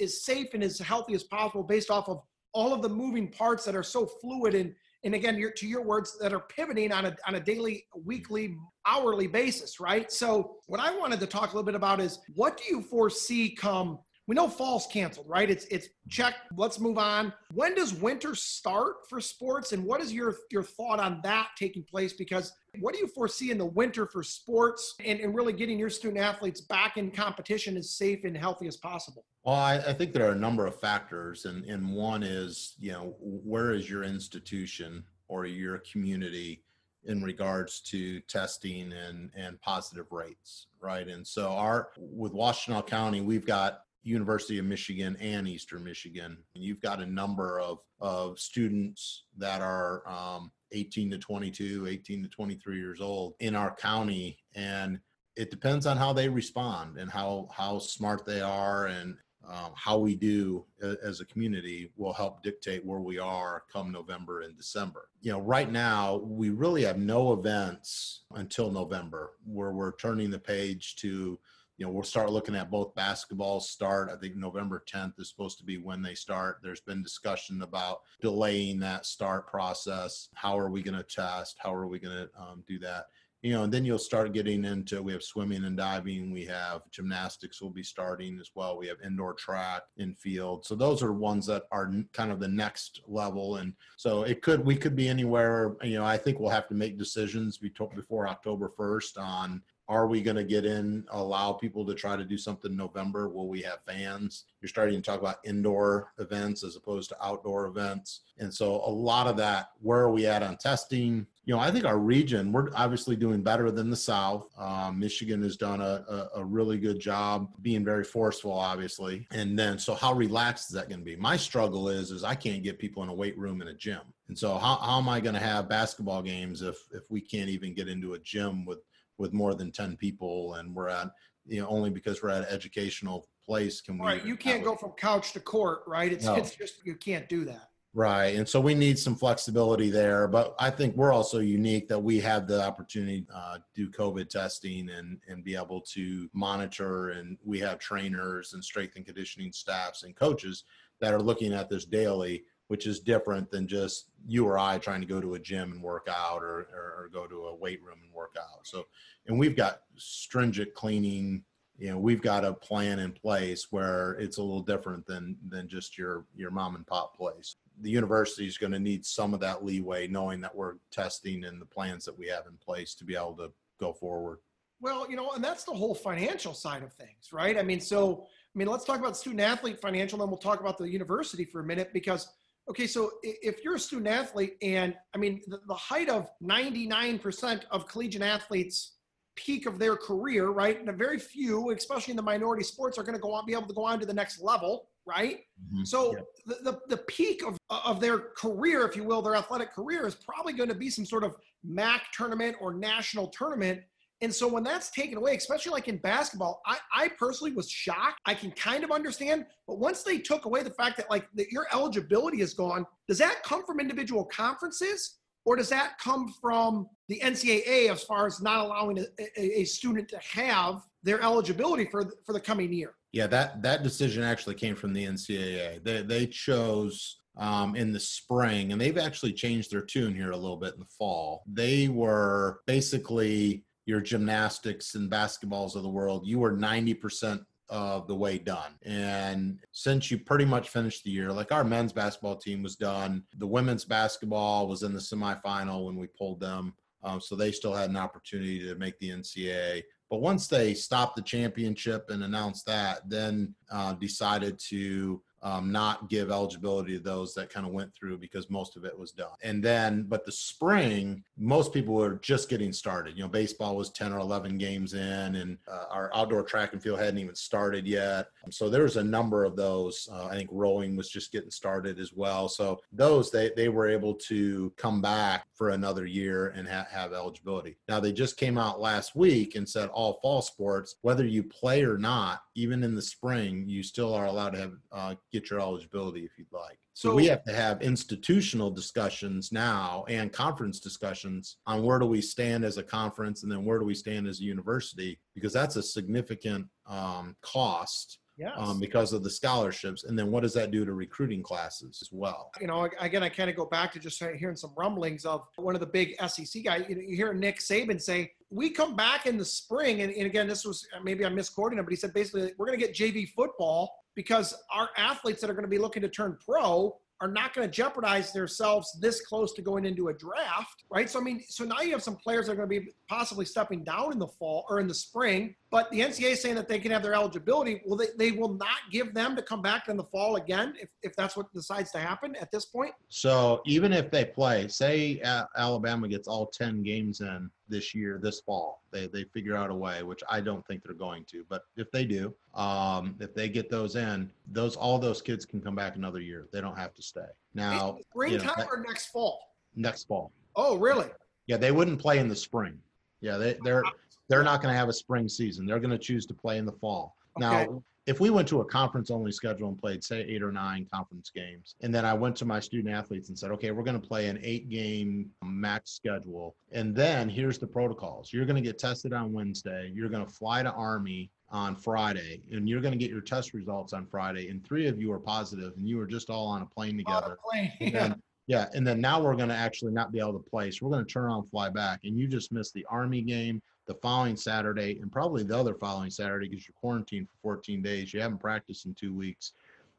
as 0.00 0.24
safe 0.24 0.54
and 0.54 0.64
as 0.64 0.78
healthy 0.78 1.12
as 1.12 1.24
possible 1.24 1.64
based 1.64 1.90
off 1.90 2.08
of 2.08 2.22
all 2.54 2.72
of 2.72 2.80
the 2.80 2.88
moving 2.88 3.30
parts 3.30 3.62
that 3.66 3.76
are 3.76 3.82
so 3.82 4.06
fluid 4.06 4.54
and 4.54 4.74
and 5.04 5.14
again 5.14 5.40
to 5.56 5.66
your 5.66 5.82
words 5.82 6.18
that 6.18 6.32
are 6.32 6.40
pivoting 6.40 6.92
on 6.92 7.06
a, 7.06 7.16
on 7.26 7.34
a 7.34 7.40
daily 7.40 7.84
weekly 8.04 8.56
hourly 8.86 9.26
basis 9.26 9.80
right? 9.80 10.10
So 10.10 10.56
what 10.66 10.80
i 10.80 10.96
wanted 10.96 11.20
to 11.20 11.26
talk 11.26 11.52
a 11.52 11.56
little 11.56 11.64
bit 11.64 11.74
about 11.74 12.00
is 12.00 12.18
what 12.34 12.56
do 12.56 12.64
you 12.68 12.82
foresee 12.82 13.54
come 13.54 13.98
we 14.26 14.34
know 14.34 14.48
fall's 14.48 14.86
canceled 14.86 15.28
right? 15.28 15.50
It's 15.50 15.64
it's 15.66 15.88
check 16.08 16.34
let's 16.56 16.80
move 16.80 16.98
on. 16.98 17.32
When 17.52 17.74
does 17.74 17.94
winter 17.94 18.34
start 18.34 19.08
for 19.08 19.20
sports? 19.20 19.72
And 19.72 19.84
what 19.84 20.00
is 20.00 20.12
your 20.12 20.36
your 20.50 20.62
thought 20.62 21.00
on 21.00 21.20
that 21.24 21.48
taking 21.56 21.82
place? 21.82 22.12
Because 22.12 22.52
what 22.80 22.94
do 22.94 23.00
you 23.00 23.06
foresee 23.08 23.50
in 23.50 23.58
the 23.58 23.66
winter 23.66 24.06
for 24.06 24.22
sports 24.22 24.94
and, 25.04 25.20
and 25.20 25.34
really 25.34 25.52
getting 25.52 25.78
your 25.78 25.90
student 25.90 26.22
athletes 26.22 26.60
back 26.60 26.96
in 26.96 27.10
competition 27.10 27.76
as 27.76 27.90
safe 27.90 28.24
and 28.24 28.36
healthy 28.36 28.66
as 28.66 28.76
possible? 28.76 29.24
Well, 29.44 29.56
I, 29.56 29.76
I, 29.76 29.92
think 29.92 30.12
there 30.12 30.26
are 30.26 30.32
a 30.32 30.38
number 30.38 30.66
of 30.66 30.80
factors, 30.80 31.44
and, 31.44 31.64
and 31.66 31.92
one 31.92 32.22
is, 32.22 32.74
you 32.78 32.92
know, 32.92 33.14
where 33.20 33.72
is 33.72 33.88
your 33.88 34.02
institution 34.02 35.04
or 35.28 35.44
your 35.44 35.82
community 35.90 36.64
in 37.04 37.22
regards 37.22 37.80
to 37.80 38.20
testing 38.20 38.92
and, 38.92 39.30
and 39.36 39.60
positive 39.60 40.06
rates, 40.10 40.68
right? 40.80 41.06
And 41.06 41.26
so 41.26 41.48
our 41.48 41.90
with 41.98 42.32
Washtenaw 42.32 42.86
County, 42.86 43.20
we've 43.20 43.46
got 43.46 43.80
University 44.04 44.58
of 44.58 44.66
Michigan 44.66 45.16
and 45.20 45.48
Eastern 45.48 45.82
Michigan. 45.82 46.36
And 46.54 46.62
you've 46.62 46.80
got 46.80 47.00
a 47.00 47.06
number 47.06 47.58
of, 47.58 47.78
of 48.00 48.38
students 48.38 49.24
that 49.38 49.60
are 49.60 50.06
um, 50.06 50.52
18 50.72 51.10
to 51.10 51.18
22, 51.18 51.86
18 51.88 52.22
to 52.22 52.28
23 52.28 52.76
years 52.76 53.00
old 53.00 53.34
in 53.40 53.56
our 53.56 53.74
county. 53.74 54.38
And 54.54 55.00
it 55.36 55.50
depends 55.50 55.86
on 55.86 55.96
how 55.96 56.12
they 56.12 56.28
respond 56.28 56.98
and 56.98 57.10
how, 57.10 57.48
how 57.50 57.78
smart 57.78 58.24
they 58.26 58.40
are 58.40 58.86
and 58.86 59.16
um, 59.48 59.72
how 59.74 59.98
we 59.98 60.14
do 60.14 60.64
as 61.02 61.20
a 61.20 61.26
community 61.26 61.92
will 61.96 62.12
help 62.12 62.42
dictate 62.42 62.84
where 62.84 63.00
we 63.00 63.18
are 63.18 63.64
come 63.72 63.92
November 63.92 64.40
and 64.40 64.56
December. 64.56 65.08
You 65.20 65.32
know, 65.32 65.40
right 65.40 65.70
now 65.70 66.16
we 66.16 66.50
really 66.50 66.82
have 66.84 66.98
no 66.98 67.32
events 67.32 68.22
until 68.34 68.70
November 68.70 69.32
where 69.44 69.72
we're 69.72 69.96
turning 69.96 70.30
the 70.30 70.38
page 70.38 70.96
to, 70.96 71.38
you 71.76 71.86
know, 71.86 71.92
we'll 71.92 72.02
start 72.02 72.30
looking 72.30 72.54
at 72.54 72.70
both 72.70 72.94
basketball 72.94 73.60
start. 73.60 74.10
I 74.12 74.16
think 74.16 74.36
November 74.36 74.84
10th 74.92 75.18
is 75.18 75.28
supposed 75.28 75.58
to 75.58 75.64
be 75.64 75.78
when 75.78 76.02
they 76.02 76.14
start. 76.14 76.58
There's 76.62 76.80
been 76.80 77.02
discussion 77.02 77.62
about 77.62 78.00
delaying 78.20 78.78
that 78.80 79.06
start 79.06 79.48
process. 79.48 80.28
How 80.34 80.58
are 80.58 80.70
we 80.70 80.82
going 80.82 80.96
to 80.96 81.02
test? 81.02 81.56
How 81.58 81.74
are 81.74 81.88
we 81.88 81.98
going 81.98 82.16
to 82.16 82.28
um, 82.40 82.62
do 82.66 82.78
that? 82.80 83.06
you 83.44 83.52
know, 83.52 83.64
and 83.64 83.72
then 83.72 83.84
you'll 83.84 83.98
start 83.98 84.32
getting 84.32 84.64
into 84.64 85.02
we 85.02 85.12
have 85.12 85.22
swimming 85.22 85.64
and 85.64 85.76
diving, 85.76 86.32
we 86.32 86.46
have 86.46 86.80
gymnastics 86.90 87.60
will 87.60 87.68
be 87.68 87.82
starting 87.82 88.38
as 88.40 88.52
well. 88.54 88.78
We 88.78 88.86
have 88.86 88.96
indoor 89.04 89.34
track 89.34 89.82
in 89.98 90.14
field. 90.14 90.64
So 90.64 90.74
those 90.74 91.02
are 91.02 91.12
ones 91.12 91.44
that 91.48 91.64
are 91.70 91.92
kind 92.14 92.32
of 92.32 92.40
the 92.40 92.48
next 92.48 93.02
level. 93.06 93.56
And 93.56 93.74
so 93.98 94.22
it 94.22 94.40
could 94.40 94.64
we 94.64 94.76
could 94.76 94.96
be 94.96 95.08
anywhere, 95.08 95.76
you 95.82 95.98
know, 95.98 96.06
I 96.06 96.16
think 96.16 96.40
we'll 96.40 96.48
have 96.48 96.68
to 96.68 96.74
make 96.74 96.96
decisions 96.96 97.58
before 97.58 98.26
October 98.26 98.72
1st 98.78 99.18
on 99.18 99.62
are 99.88 100.06
we 100.06 100.22
going 100.22 100.36
to 100.36 100.44
get 100.44 100.64
in 100.64 101.04
allow 101.10 101.52
people 101.52 101.84
to 101.84 101.94
try 101.94 102.16
to 102.16 102.24
do 102.24 102.38
something 102.38 102.70
in 102.70 102.76
november? 102.76 103.28
Will 103.28 103.48
we 103.48 103.60
have 103.62 103.80
fans? 103.86 104.44
You're 104.60 104.68
starting 104.68 104.96
to 104.96 105.02
talk 105.02 105.20
about 105.20 105.36
indoor 105.44 106.12
events 106.18 106.64
as 106.64 106.76
opposed 106.76 107.10
to 107.10 107.24
outdoor 107.24 107.66
events. 107.66 108.22
And 108.38 108.52
so 108.52 108.76
a 108.86 108.90
lot 108.90 109.26
of 109.26 109.36
that 109.36 109.70
where 109.80 110.00
are 110.00 110.10
we 110.10 110.26
at 110.26 110.42
on 110.42 110.56
testing? 110.56 111.26
You 111.44 111.54
know 111.54 111.60
i 111.60 111.70
think 111.70 111.84
our 111.84 111.98
region 111.98 112.52
we're 112.52 112.70
obviously 112.74 113.16
doing 113.16 113.42
better 113.42 113.70
than 113.70 113.90
the 113.90 113.96
south. 113.96 114.48
Um, 114.58 114.98
michigan 114.98 115.42
has 115.42 115.58
done 115.58 115.82
a, 115.82 116.04
a, 116.08 116.40
a, 116.40 116.44
really 116.44 116.78
good 116.78 116.98
job 116.98 117.50
being 117.60 117.84
very 117.84 118.04
forceful 118.04 118.52
obviously. 118.52 119.26
And 119.30 119.58
then 119.58 119.78
so 119.78 119.94
how 119.94 120.14
relaxed 120.14 120.70
is 120.70 120.76
that 120.76 120.88
going 120.88 121.00
to 121.00 121.04
be? 121.04 121.16
My 121.16 121.36
struggle 121.36 121.90
is 121.90 122.10
is 122.10 122.24
i 122.24 122.34
can't 122.34 122.62
get 122.62 122.78
people 122.78 123.02
in 123.02 123.10
a 123.10 123.14
weight 123.14 123.36
room 123.36 123.60
in 123.60 123.68
a 123.68 123.74
gym. 123.74 124.00
And 124.28 124.38
so 124.38 124.56
how, 124.56 124.76
how 124.76 124.98
am 124.98 125.08
i 125.10 125.20
going 125.20 125.34
to 125.34 125.40
have 125.40 125.68
basketball 125.68 126.22
games 126.22 126.62
if 126.62 126.78
if 126.92 127.10
we 127.10 127.20
can't 127.20 127.50
even 127.50 127.74
get 127.74 127.88
into 127.88 128.14
a 128.14 128.18
gym 128.20 128.64
with 128.64 128.78
with 129.18 129.32
more 129.32 129.54
than 129.54 129.70
10 129.70 129.96
people 129.96 130.54
and 130.54 130.74
we're 130.74 130.88
at 130.88 131.08
you 131.46 131.60
know 131.60 131.68
only 131.68 131.90
because 131.90 132.22
we're 132.22 132.30
at 132.30 132.42
an 132.42 132.48
educational 132.48 133.26
place 133.46 133.80
can 133.80 133.98
we 133.98 134.06
right 134.06 134.24
you 134.24 134.36
can't 134.36 134.64
go 134.64 134.74
from 134.74 134.90
couch 134.92 135.32
to 135.32 135.40
court 135.40 135.80
right 135.86 136.12
it's 136.12 136.24
no. 136.24 136.34
it's 136.34 136.54
just 136.54 136.84
you 136.84 136.94
can't 136.94 137.28
do 137.28 137.44
that 137.44 137.70
right 137.92 138.34
and 138.34 138.48
so 138.48 138.60
we 138.60 138.74
need 138.74 138.98
some 138.98 139.14
flexibility 139.14 139.90
there 139.90 140.26
but 140.26 140.54
i 140.58 140.70
think 140.70 140.96
we're 140.96 141.12
also 141.12 141.38
unique 141.38 141.86
that 141.86 141.98
we 141.98 142.18
have 142.18 142.46
the 142.46 142.62
opportunity 142.62 143.24
uh, 143.32 143.58
do 143.74 143.90
covid 143.90 144.28
testing 144.28 144.88
and 144.90 145.18
and 145.28 145.44
be 145.44 145.54
able 145.54 145.80
to 145.80 146.28
monitor 146.32 147.10
and 147.10 147.36
we 147.44 147.58
have 147.58 147.78
trainers 147.78 148.54
and 148.54 148.64
strength 148.64 148.96
and 148.96 149.06
conditioning 149.06 149.52
staffs 149.52 150.02
and 150.02 150.16
coaches 150.16 150.64
that 151.00 151.12
are 151.12 151.22
looking 151.22 151.52
at 151.52 151.68
this 151.68 151.84
daily 151.84 152.42
which 152.68 152.86
is 152.86 153.00
different 153.00 153.50
than 153.50 153.66
just 153.66 154.10
you 154.26 154.46
or 154.46 154.58
I 154.58 154.78
trying 154.78 155.00
to 155.00 155.06
go 155.06 155.20
to 155.20 155.34
a 155.34 155.38
gym 155.38 155.72
and 155.72 155.82
work 155.82 156.08
out 156.10 156.42
or, 156.42 156.66
or, 156.72 157.10
go 157.12 157.26
to 157.26 157.46
a 157.46 157.54
weight 157.54 157.82
room 157.82 157.98
and 158.02 158.12
work 158.12 158.36
out. 158.38 158.66
So, 158.66 158.86
and 159.26 159.38
we've 159.38 159.56
got 159.56 159.82
stringent 159.96 160.74
cleaning, 160.74 161.44
you 161.76 161.90
know, 161.90 161.98
we've 161.98 162.22
got 162.22 162.44
a 162.44 162.54
plan 162.54 163.00
in 163.00 163.12
place 163.12 163.70
where 163.70 164.12
it's 164.12 164.38
a 164.38 164.42
little 164.42 164.62
different 164.62 165.06
than, 165.06 165.36
than 165.48 165.68
just 165.68 165.98
your, 165.98 166.24
your 166.34 166.50
mom 166.50 166.74
and 166.74 166.86
pop 166.86 167.16
place. 167.16 167.56
The 167.82 167.90
university 167.90 168.46
is 168.46 168.56
going 168.56 168.72
to 168.72 168.78
need 168.78 169.04
some 169.04 169.34
of 169.34 169.40
that 169.40 169.64
leeway 169.64 170.08
knowing 170.08 170.40
that 170.40 170.54
we're 170.54 170.76
testing 170.90 171.44
and 171.44 171.60
the 171.60 171.66
plans 171.66 172.04
that 172.06 172.18
we 172.18 172.28
have 172.28 172.46
in 172.46 172.56
place 172.64 172.94
to 172.94 173.04
be 173.04 173.14
able 173.14 173.34
to 173.34 173.52
go 173.78 173.92
forward. 173.92 174.38
Well, 174.80 175.08
you 175.10 175.16
know, 175.16 175.32
and 175.32 175.44
that's 175.44 175.64
the 175.64 175.72
whole 175.72 175.94
financial 175.94 176.54
side 176.54 176.82
of 176.82 176.92
things, 176.94 177.32
right? 177.32 177.58
I 177.58 177.62
mean, 177.62 177.80
so, 177.80 178.24
I 178.24 178.58
mean, 178.58 178.68
let's 178.68 178.84
talk 178.84 178.98
about 178.98 179.16
student 179.16 179.40
athlete 179.40 179.80
financial, 179.80 180.18
then 180.18 180.28
we'll 180.28 180.38
talk 180.38 180.60
about 180.60 180.78
the 180.78 180.88
university 180.88 181.44
for 181.44 181.60
a 181.60 181.64
minute 181.64 181.92
because– 181.92 182.26
okay, 182.68 182.86
so 182.86 183.12
if 183.22 183.62
you're 183.62 183.76
a 183.76 183.80
student 183.80 184.08
athlete, 184.08 184.56
and 184.62 184.94
I 185.14 185.18
mean, 185.18 185.42
the, 185.46 185.60
the 185.66 185.74
height 185.74 186.08
of 186.08 186.30
99% 186.42 187.62
of 187.70 187.86
collegiate 187.86 188.22
athletes 188.22 188.94
peak 189.36 189.66
of 189.66 189.78
their 189.78 189.96
career, 189.96 190.48
right? 190.48 190.78
And 190.78 190.88
a 190.88 190.92
very 190.92 191.18
few, 191.18 191.70
especially 191.70 192.12
in 192.12 192.16
the 192.16 192.22
minority 192.22 192.62
sports, 192.62 192.98
are 192.98 193.02
going 193.02 193.16
to 193.16 193.20
go 193.20 193.32
on, 193.32 193.46
be 193.46 193.52
able 193.52 193.66
to 193.66 193.74
go 193.74 193.84
on 193.84 193.98
to 194.00 194.06
the 194.06 194.14
next 194.14 194.40
level, 194.40 194.88
right? 195.06 195.40
Mm-hmm. 195.72 195.84
So 195.84 196.14
yeah. 196.14 196.22
the, 196.46 196.72
the, 196.72 196.80
the 196.88 196.96
peak 197.08 197.42
of, 197.44 197.58
of 197.70 198.00
their 198.00 198.18
career, 198.18 198.86
if 198.86 198.96
you 198.96 199.04
will, 199.04 199.22
their 199.22 199.34
athletic 199.34 199.72
career 199.72 200.06
is 200.06 200.14
probably 200.14 200.52
going 200.52 200.68
to 200.68 200.74
be 200.74 200.88
some 200.88 201.04
sort 201.04 201.24
of 201.24 201.36
MAC 201.64 202.12
tournament 202.12 202.56
or 202.60 202.74
national 202.74 203.28
tournament. 203.28 203.80
And 204.24 204.34
so 204.34 204.48
when 204.48 204.64
that's 204.64 204.90
taken 204.90 205.18
away, 205.18 205.36
especially 205.36 205.72
like 205.72 205.86
in 205.86 205.98
basketball, 205.98 206.62
I, 206.64 206.78
I 206.94 207.08
personally 207.18 207.52
was 207.52 207.68
shocked. 207.68 208.20
I 208.24 208.32
can 208.32 208.50
kind 208.52 208.82
of 208.82 208.90
understand, 208.90 209.44
but 209.66 209.78
once 209.78 210.02
they 210.02 210.16
took 210.16 210.46
away 210.46 210.62
the 210.62 210.70
fact 210.70 210.96
that 210.96 211.10
like 211.10 211.26
that 211.34 211.52
your 211.52 211.66
eligibility 211.74 212.40
is 212.40 212.54
gone, 212.54 212.86
does 213.06 213.18
that 213.18 213.42
come 213.42 213.66
from 213.66 213.80
individual 213.80 214.24
conferences? 214.24 215.18
Or 215.44 215.56
does 215.56 215.68
that 215.68 215.98
come 215.98 216.32
from 216.40 216.88
the 217.10 217.20
NCAA 217.22 217.90
as 217.90 218.02
far 218.02 218.26
as 218.26 218.40
not 218.40 218.64
allowing 218.64 218.98
a, 218.98 219.04
a, 219.20 219.60
a 219.60 219.64
student 219.64 220.08
to 220.08 220.18
have 220.20 220.80
their 221.02 221.20
eligibility 221.20 221.84
for 221.84 222.04
the, 222.04 222.12
for 222.24 222.32
the 222.32 222.40
coming 222.40 222.72
year? 222.72 222.94
Yeah, 223.12 223.26
that 223.26 223.62
that 223.62 223.82
decision 223.82 224.22
actually 224.22 224.54
came 224.54 224.74
from 224.74 224.94
the 224.94 225.04
NCAA. 225.04 225.84
They 225.84 226.00
they 226.00 226.26
chose 226.26 227.20
um, 227.36 227.76
in 227.76 227.92
the 227.92 228.00
spring, 228.00 228.72
and 228.72 228.80
they've 228.80 228.96
actually 228.96 229.34
changed 229.34 229.70
their 229.70 229.82
tune 229.82 230.14
here 230.14 230.30
a 230.30 230.36
little 230.36 230.56
bit 230.56 230.72
in 230.72 230.80
the 230.80 230.86
fall. 230.98 231.42
They 231.46 231.88
were 231.88 232.60
basically 232.66 233.66
your 233.86 234.00
gymnastics 234.00 234.94
and 234.94 235.10
basketballs 235.10 235.76
of 235.76 235.82
the 235.82 235.88
world, 235.88 236.26
you 236.26 236.38
were 236.38 236.52
90% 236.52 237.44
of 237.68 238.06
the 238.06 238.14
way 238.14 238.38
done. 238.38 238.72
And 238.84 239.58
since 239.72 240.10
you 240.10 240.18
pretty 240.18 240.44
much 240.44 240.68
finished 240.68 241.04
the 241.04 241.10
year, 241.10 241.32
like 241.32 241.52
our 241.52 241.64
men's 241.64 241.92
basketball 241.92 242.36
team 242.36 242.62
was 242.62 242.76
done, 242.76 243.22
the 243.38 243.46
women's 243.46 243.84
basketball 243.84 244.68
was 244.68 244.82
in 244.82 244.92
the 244.92 245.00
semifinal 245.00 245.86
when 245.86 245.96
we 245.96 246.06
pulled 246.18 246.40
them. 246.40 246.74
Um, 247.02 247.20
so 247.20 247.36
they 247.36 247.52
still 247.52 247.74
had 247.74 247.90
an 247.90 247.96
opportunity 247.96 248.60
to 248.66 248.74
make 248.76 248.98
the 248.98 249.10
NCAA. 249.10 249.82
But 250.10 250.20
once 250.20 250.46
they 250.46 250.74
stopped 250.74 251.16
the 251.16 251.22
championship 251.22 252.08
and 252.10 252.22
announced 252.22 252.66
that, 252.66 253.08
then 253.08 253.54
uh, 253.70 253.94
decided 253.94 254.58
to 254.68 255.22
um, 255.44 255.70
not 255.70 256.08
give 256.08 256.30
eligibility 256.30 256.96
to 256.96 257.04
those 257.04 257.34
that 257.34 257.50
kind 257.50 257.66
of 257.66 257.72
went 257.72 257.94
through 257.94 258.16
because 258.16 258.48
most 258.48 258.76
of 258.76 258.84
it 258.86 258.98
was 258.98 259.12
done. 259.12 259.28
And 259.42 259.62
then, 259.62 260.04
but 260.08 260.24
the 260.24 260.32
spring, 260.32 261.22
most 261.36 261.72
people 261.72 261.94
were 261.94 262.14
just 262.22 262.48
getting 262.48 262.72
started. 262.72 263.16
You 263.16 263.24
know, 263.24 263.28
baseball 263.28 263.76
was 263.76 263.90
10 263.90 264.14
or 264.14 264.18
11 264.18 264.56
games 264.56 264.94
in, 264.94 265.34
and 265.34 265.58
uh, 265.70 265.84
our 265.90 266.10
outdoor 266.14 266.44
track 266.44 266.72
and 266.72 266.82
field 266.82 266.98
hadn't 266.98 267.18
even 267.18 267.34
started 267.34 267.86
yet. 267.86 268.28
So 268.50 268.70
there 268.70 268.84
was 268.84 268.96
a 268.96 269.04
number 269.04 269.44
of 269.44 269.54
those. 269.54 270.08
Uh, 270.10 270.28
I 270.28 270.36
think 270.36 270.48
rowing 270.50 270.96
was 270.96 271.10
just 271.10 271.30
getting 271.30 271.50
started 271.50 271.98
as 272.00 272.14
well. 272.14 272.48
So 272.48 272.80
those, 272.90 273.30
they, 273.30 273.50
they 273.54 273.68
were 273.68 273.86
able 273.86 274.14
to 274.14 274.72
come 274.78 275.02
back 275.02 275.44
for 275.54 275.70
another 275.70 276.06
year 276.06 276.48
and 276.56 276.66
ha- 276.66 276.86
have 276.90 277.12
eligibility. 277.12 277.76
Now, 277.86 278.00
they 278.00 278.12
just 278.12 278.38
came 278.38 278.56
out 278.56 278.80
last 278.80 279.14
week 279.14 279.56
and 279.56 279.68
said 279.68 279.90
all 279.90 280.18
fall 280.22 280.40
sports, 280.40 280.96
whether 281.02 281.26
you 281.26 281.42
play 281.42 281.84
or 281.84 281.98
not, 281.98 282.40
even 282.54 282.82
in 282.82 282.94
the 282.94 283.02
spring, 283.02 283.68
you 283.68 283.82
still 283.82 284.14
are 284.14 284.26
allowed 284.26 284.50
to 284.50 284.58
have 284.58 284.72
uh, 284.90 285.14
get 285.34 285.50
your 285.50 285.60
eligibility 285.60 286.24
if 286.24 286.38
you'd 286.38 286.52
like. 286.52 286.78
So, 286.94 287.10
so 287.10 287.14
we 287.14 287.26
have 287.26 287.44
to 287.44 287.52
have 287.52 287.82
institutional 287.82 288.70
discussions 288.70 289.50
now 289.52 290.04
and 290.08 290.32
conference 290.32 290.78
discussions 290.78 291.56
on 291.66 291.82
where 291.82 291.98
do 291.98 292.06
we 292.06 292.20
stand 292.20 292.64
as 292.64 292.78
a 292.78 292.82
conference 292.82 293.42
and 293.42 293.50
then 293.50 293.64
where 293.64 293.78
do 293.78 293.84
we 293.84 293.94
stand 293.94 294.28
as 294.28 294.40
a 294.40 294.44
university 294.44 295.18
because 295.34 295.52
that's 295.52 295.76
a 295.76 295.82
significant 295.82 296.66
um, 296.86 297.36
cost 297.42 298.18
Yes. 298.36 298.52
Um, 298.56 298.80
because 298.80 299.12
of 299.12 299.22
the 299.22 299.30
scholarships. 299.30 300.02
And 300.02 300.18
then 300.18 300.32
what 300.32 300.42
does 300.42 300.52
that 300.54 300.72
do 300.72 300.84
to 300.84 300.92
recruiting 300.92 301.40
classes 301.40 302.00
as 302.02 302.08
well? 302.10 302.50
You 302.60 302.66
know, 302.66 302.88
again, 302.98 303.22
I 303.22 303.28
kind 303.28 303.48
of 303.48 303.54
go 303.54 303.64
back 303.64 303.92
to 303.92 304.00
just 304.00 304.18
hearing 304.18 304.56
some 304.56 304.72
rumblings 304.76 305.24
of 305.24 305.42
one 305.54 305.76
of 305.76 305.80
the 305.80 305.86
big 305.86 306.16
SEC 306.26 306.64
guys. 306.64 306.84
You, 306.88 306.96
know, 306.96 307.02
you 307.06 307.14
hear 307.14 307.32
Nick 307.32 307.60
Saban 307.60 308.02
say, 308.02 308.32
we 308.50 308.70
come 308.70 308.96
back 308.96 309.26
in 309.26 309.38
the 309.38 309.44
spring, 309.44 310.02
and, 310.02 310.12
and 310.12 310.26
again, 310.26 310.48
this 310.48 310.64
was 310.64 310.84
maybe 311.04 311.24
I'm 311.24 311.36
misquoting 311.36 311.78
him, 311.78 311.84
but 311.84 311.92
he 311.92 311.96
said 311.96 312.12
basically, 312.12 312.52
we're 312.58 312.66
going 312.66 312.78
to 312.78 312.84
get 312.84 312.92
JV 312.92 313.28
football 313.28 313.94
because 314.14 314.54
our 314.72 314.90
athletes 314.96 315.40
that 315.40 315.50
are 315.50 315.54
going 315.54 315.64
to 315.64 315.68
be 315.68 315.78
looking 315.78 316.02
to 316.02 316.08
turn 316.08 316.38
pro 316.44 316.96
are 317.20 317.28
not 317.28 317.54
going 317.54 317.66
to 317.66 317.72
jeopardize 317.72 318.32
themselves 318.32 318.98
this 319.00 319.24
close 319.24 319.52
to 319.52 319.62
going 319.62 319.84
into 319.84 320.08
a 320.08 320.12
draft, 320.12 320.84
right? 320.90 321.08
So 321.08 321.20
I 321.20 321.22
mean, 321.22 321.42
so 321.48 321.64
now 321.64 321.80
you 321.80 321.92
have 321.92 322.02
some 322.02 322.16
players 322.16 322.46
that 322.46 322.52
are 322.52 322.56
going 322.56 322.68
to 322.68 322.80
be 322.80 322.92
possibly 323.08 323.44
stepping 323.44 323.84
down 323.84 324.12
in 324.12 324.18
the 324.18 324.26
fall 324.26 324.66
or 324.68 324.80
in 324.80 324.88
the 324.88 324.94
spring, 324.94 325.54
but 325.70 325.90
the 325.90 326.00
NCAA 326.00 326.32
is 326.32 326.42
saying 326.42 326.56
that 326.56 326.68
they 326.68 326.78
can 326.78 326.90
have 326.90 327.02
their 327.02 327.14
eligibility. 327.14 327.80
Well, 327.86 327.96
they, 327.96 328.08
they 328.18 328.32
will 328.32 328.54
not 328.54 328.76
give 328.90 329.14
them 329.14 329.36
to 329.36 329.42
come 329.42 329.62
back 329.62 329.88
in 329.88 329.96
the 329.96 330.04
fall 330.04 330.36
again 330.36 330.74
if, 330.80 330.88
if 331.02 331.14
that's 331.16 331.36
what 331.36 331.52
decides 331.52 331.92
to 331.92 331.98
happen 331.98 332.34
at 332.36 332.50
this 332.50 332.64
point. 332.64 332.92
So 333.08 333.62
even 333.64 333.92
if 333.92 334.10
they 334.10 334.24
play, 334.24 334.68
say 334.68 335.20
uh, 335.20 335.44
Alabama 335.56 336.08
gets 336.08 336.26
all 336.26 336.46
10 336.46 336.82
games 336.82 337.20
in 337.20 337.48
this 337.68 337.94
year, 337.94 338.18
this 338.22 338.40
fall. 338.40 338.82
They 338.90 339.06
they 339.06 339.24
figure 339.24 339.56
out 339.56 339.70
a 339.70 339.74
way, 339.74 340.02
which 340.02 340.22
I 340.28 340.40
don't 340.40 340.66
think 340.66 340.82
they're 340.84 340.94
going 340.94 341.24
to, 341.26 341.44
but 341.48 341.62
if 341.76 341.90
they 341.90 342.04
do, 342.04 342.34
um, 342.54 343.16
if 343.20 343.34
they 343.34 343.48
get 343.48 343.70
those 343.70 343.96
in, 343.96 344.30
those 344.52 344.76
all 344.76 344.98
those 344.98 345.22
kids 345.22 345.44
can 345.44 345.60
come 345.60 345.74
back 345.74 345.96
another 345.96 346.20
year. 346.20 346.46
They 346.52 346.60
don't 346.60 346.78
have 346.78 346.94
to 346.94 347.02
stay. 347.02 347.26
Now, 347.54 347.98
springtime 348.10 348.54
you 348.58 348.64
know, 348.64 348.70
or 348.70 348.84
next 348.86 349.06
fall? 349.06 349.54
Next 349.76 350.04
fall. 350.04 350.32
Oh, 350.56 350.76
really? 350.76 351.08
Yeah, 351.46 351.56
they 351.56 351.72
wouldn't 351.72 352.00
play 352.00 352.18
in 352.18 352.28
the 352.28 352.36
spring. 352.36 352.78
Yeah, 353.20 353.36
they, 353.38 353.56
they're 353.64 353.82
they're 354.28 354.42
not 354.42 354.62
going 354.62 354.72
to 354.72 354.78
have 354.78 354.88
a 354.88 354.92
spring 354.92 355.28
season. 355.28 355.66
They're 355.66 355.80
going 355.80 355.90
to 355.90 355.98
choose 355.98 356.26
to 356.26 356.34
play 356.34 356.58
in 356.58 356.64
the 356.64 356.72
fall. 356.72 357.16
Okay. 357.36 357.66
Now, 357.66 357.82
if 358.06 358.20
we 358.20 358.30
went 358.30 358.46
to 358.48 358.60
a 358.60 358.64
conference 358.64 359.10
only 359.10 359.32
schedule 359.32 359.68
and 359.68 359.78
played 359.78 360.04
say 360.04 360.20
eight 360.28 360.42
or 360.42 360.52
nine 360.52 360.86
conference 360.92 361.30
games 361.34 361.74
and 361.82 361.94
then 361.94 362.04
i 362.04 362.12
went 362.12 362.36
to 362.36 362.44
my 362.44 362.60
student 362.60 362.94
athletes 362.94 363.28
and 363.28 363.38
said 363.38 363.50
okay 363.50 363.70
we're 363.70 363.82
going 363.82 364.00
to 364.00 364.06
play 364.06 364.28
an 364.28 364.38
eight 364.42 364.68
game 364.68 365.30
max 365.42 365.92
schedule 365.92 366.54
and 366.72 366.94
then 366.94 367.28
here's 367.28 367.58
the 367.58 367.66
protocols 367.66 368.32
you're 368.32 368.46
going 368.46 368.56
to 368.56 368.62
get 368.62 368.78
tested 368.78 369.12
on 369.12 369.32
wednesday 369.32 369.90
you're 369.94 370.08
going 370.08 370.24
to 370.24 370.32
fly 370.32 370.62
to 370.62 370.72
army 370.72 371.30
on 371.50 371.74
friday 371.76 372.42
and 372.50 372.68
you're 372.68 372.80
going 372.80 372.92
to 372.92 372.98
get 372.98 373.10
your 373.10 373.20
test 373.20 373.54
results 373.54 373.92
on 373.92 374.06
friday 374.06 374.48
and 374.48 374.64
three 374.64 374.86
of 374.86 375.00
you 375.00 375.10
are 375.12 375.20
positive 375.20 375.72
and 375.76 375.88
you 375.88 375.96
were 375.96 376.06
just 376.06 376.30
all 376.30 376.46
on 376.46 376.62
a 376.62 376.66
plane 376.66 376.96
together 376.96 377.38
a 377.44 377.50
plane. 377.50 377.72
yeah. 377.80 377.90
Then, 377.90 378.22
yeah 378.46 378.66
and 378.74 378.86
then 378.86 379.00
now 379.00 379.22
we're 379.22 379.36
going 379.36 379.48
to 379.48 379.54
actually 379.54 379.92
not 379.92 380.12
be 380.12 380.20
able 380.20 380.34
to 380.34 380.50
play 380.50 380.70
so 380.70 380.80
we're 380.82 380.92
going 380.92 381.04
to 381.04 381.10
turn 381.10 381.24
around 381.24 381.48
fly 381.48 381.70
back 381.70 382.00
and 382.04 382.18
you 382.18 382.26
just 382.26 382.52
missed 382.52 382.74
the 382.74 382.86
army 382.90 383.22
game 383.22 383.62
the 383.86 383.94
following 383.94 384.36
Saturday 384.36 384.98
and 385.00 385.12
probably 385.12 385.42
the 385.42 385.58
other 385.58 385.74
following 385.74 386.10
Saturday 386.10 386.48
because 386.48 386.66
you're 386.66 386.74
quarantined 386.80 387.28
for 387.28 387.56
14 387.56 387.82
days. 387.82 388.14
You 388.14 388.20
haven't 388.20 388.38
practiced 388.38 388.86
in 388.86 388.94
two 388.94 389.14
weeks. 389.14 389.52